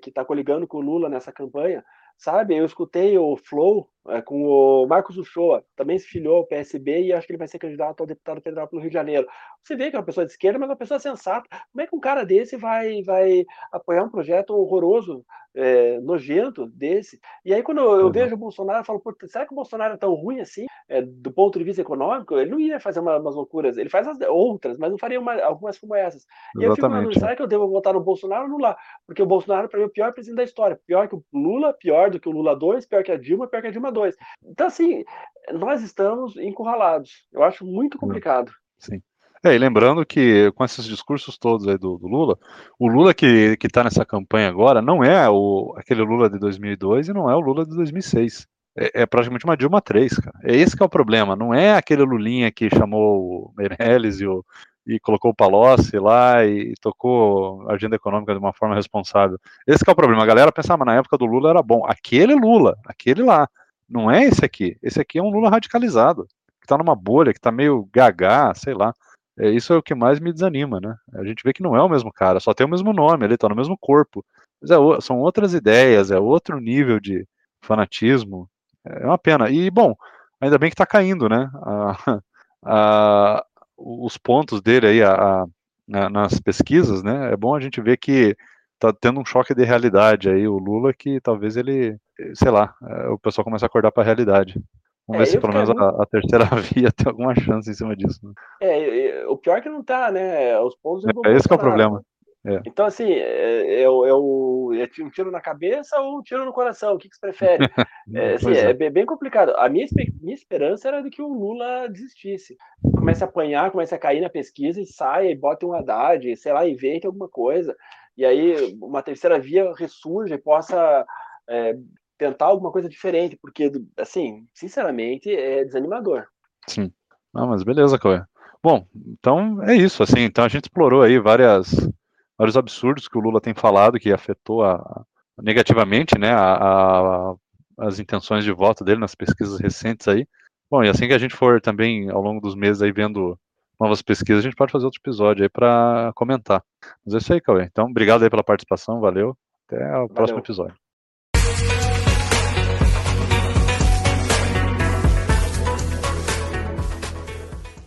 [0.00, 1.84] que está coligando com o Lula nessa campanha,
[2.16, 2.56] sabe?
[2.56, 7.12] Eu escutei o Flow é, com o Marcos Uchoa, também se filiou ao PSB e
[7.12, 9.26] acho que ele vai ser candidato ao deputado federal pelo Rio de Janeiro.
[9.66, 11.48] Você vê que é uma pessoa de esquerda, mas é uma pessoa sensata.
[11.72, 15.24] Como é que um cara desse vai, vai apoiar um projeto horroroso
[15.56, 17.18] é, nojento desse.
[17.44, 19.96] E aí, quando eu, eu vejo o Bolsonaro, eu falo, será que o Bolsonaro é
[19.96, 22.38] tão ruim assim, é, do ponto de vista econômico?
[22.38, 25.34] Ele não ia fazer uma, umas loucuras, ele faz as, outras, mas não faria uma,
[25.42, 26.24] algumas como essas.
[26.56, 28.76] E eu fico falando, será que eu devo votar no Bolsonaro ou no Lula?
[29.04, 30.78] Porque o Bolsonaro, para mim, é o pior presidente da história.
[30.86, 33.62] Pior que o Lula, pior do que o Lula 2, pior que a Dilma, pior
[33.62, 34.14] que a Dilma 2.
[34.44, 35.04] Então, assim,
[35.52, 37.26] nós estamos encurralados.
[37.32, 38.52] Eu acho muito complicado.
[38.78, 39.00] Sim.
[39.46, 42.36] É, e lembrando que com esses discursos todos aí do, do Lula,
[42.80, 47.12] o Lula que está nessa campanha agora não é o, aquele Lula de 2002 e
[47.12, 48.44] não é o Lula de 2006.
[48.76, 50.36] É, é praticamente uma Dilma 3, cara.
[50.42, 51.36] É esse que é o problema.
[51.36, 54.44] Não é aquele Lulinha que chamou o Meirelles e, o,
[54.84, 59.38] e colocou o Palocci lá e tocou a agenda econômica de uma forma responsável.
[59.64, 60.24] Esse é o problema.
[60.24, 61.86] A galera pensava, na época do Lula era bom.
[61.86, 63.48] Aquele Lula, aquele lá.
[63.88, 64.76] Não é esse aqui.
[64.82, 66.26] Esse aqui é um Lula radicalizado,
[66.60, 68.92] que tá numa bolha, que tá meio gagá, sei lá.
[69.38, 70.96] É, isso é o que mais me desanima, né?
[71.14, 73.36] A gente vê que não é o mesmo cara, só tem o mesmo nome, ele
[73.36, 74.24] tá no mesmo corpo.
[74.60, 77.26] Mas é, são outras ideias, é outro nível de
[77.62, 78.48] fanatismo.
[78.84, 79.50] É uma pena.
[79.50, 79.94] E, bom,
[80.40, 81.50] ainda bem que tá caindo, né?
[81.62, 82.20] A,
[82.64, 83.44] a,
[83.76, 85.44] os pontos dele aí a,
[85.88, 87.32] nas pesquisas, né?
[87.32, 88.36] É bom a gente ver que
[88.78, 91.96] tá tendo um choque de realidade aí, o Lula, que talvez ele,
[92.34, 94.60] sei lá, é, o pessoal comece a acordar para a realidade.
[95.06, 95.82] Vamos é, ver se pelo menos muito...
[95.82, 96.44] a, a, terceira
[96.74, 98.20] via tem alguma chance em cima disso.
[98.24, 98.32] Né?
[98.60, 100.58] É, o pior é que não tá, né?
[100.60, 102.02] Os pontos é, esse é o problema.
[102.46, 102.60] É.
[102.64, 106.94] Então, assim, é, é, é, um tiro na cabeça ou um tiro no coração?
[106.94, 107.64] O que, que você prefere?
[108.14, 108.70] é, assim, é.
[108.70, 109.50] é bem complicado.
[109.56, 109.84] A minha,
[110.20, 112.56] minha esperança era de que o Lula desistisse.
[112.96, 116.52] Comece a apanhar, comece a cair na pesquisa e saia e bote um Haddad, sei
[116.52, 117.76] lá, invente alguma coisa.
[118.16, 121.04] e aí uma terceira via ressurja e possa
[121.48, 121.76] é,
[122.18, 126.26] tentar alguma coisa diferente, porque, assim, sinceramente, é desanimador.
[126.66, 126.92] Sim.
[127.32, 128.22] Não, mas beleza, Cauê.
[128.62, 131.88] Bom, então é isso, assim, então a gente explorou aí várias,
[132.36, 135.04] vários absurdos que o Lula tem falado que afetou a,
[135.40, 137.34] negativamente, né, a, a,
[137.78, 140.26] as intenções de voto dele nas pesquisas recentes aí.
[140.70, 143.38] Bom, e assim que a gente for também ao longo dos meses aí vendo
[143.78, 146.64] novas pesquisas, a gente pode fazer outro episódio aí para comentar.
[147.04, 147.64] Mas é isso aí, Cauê.
[147.64, 149.36] Então, obrigado aí pela participação, valeu.
[149.66, 150.08] Até o valeu.
[150.08, 150.85] próximo episódio.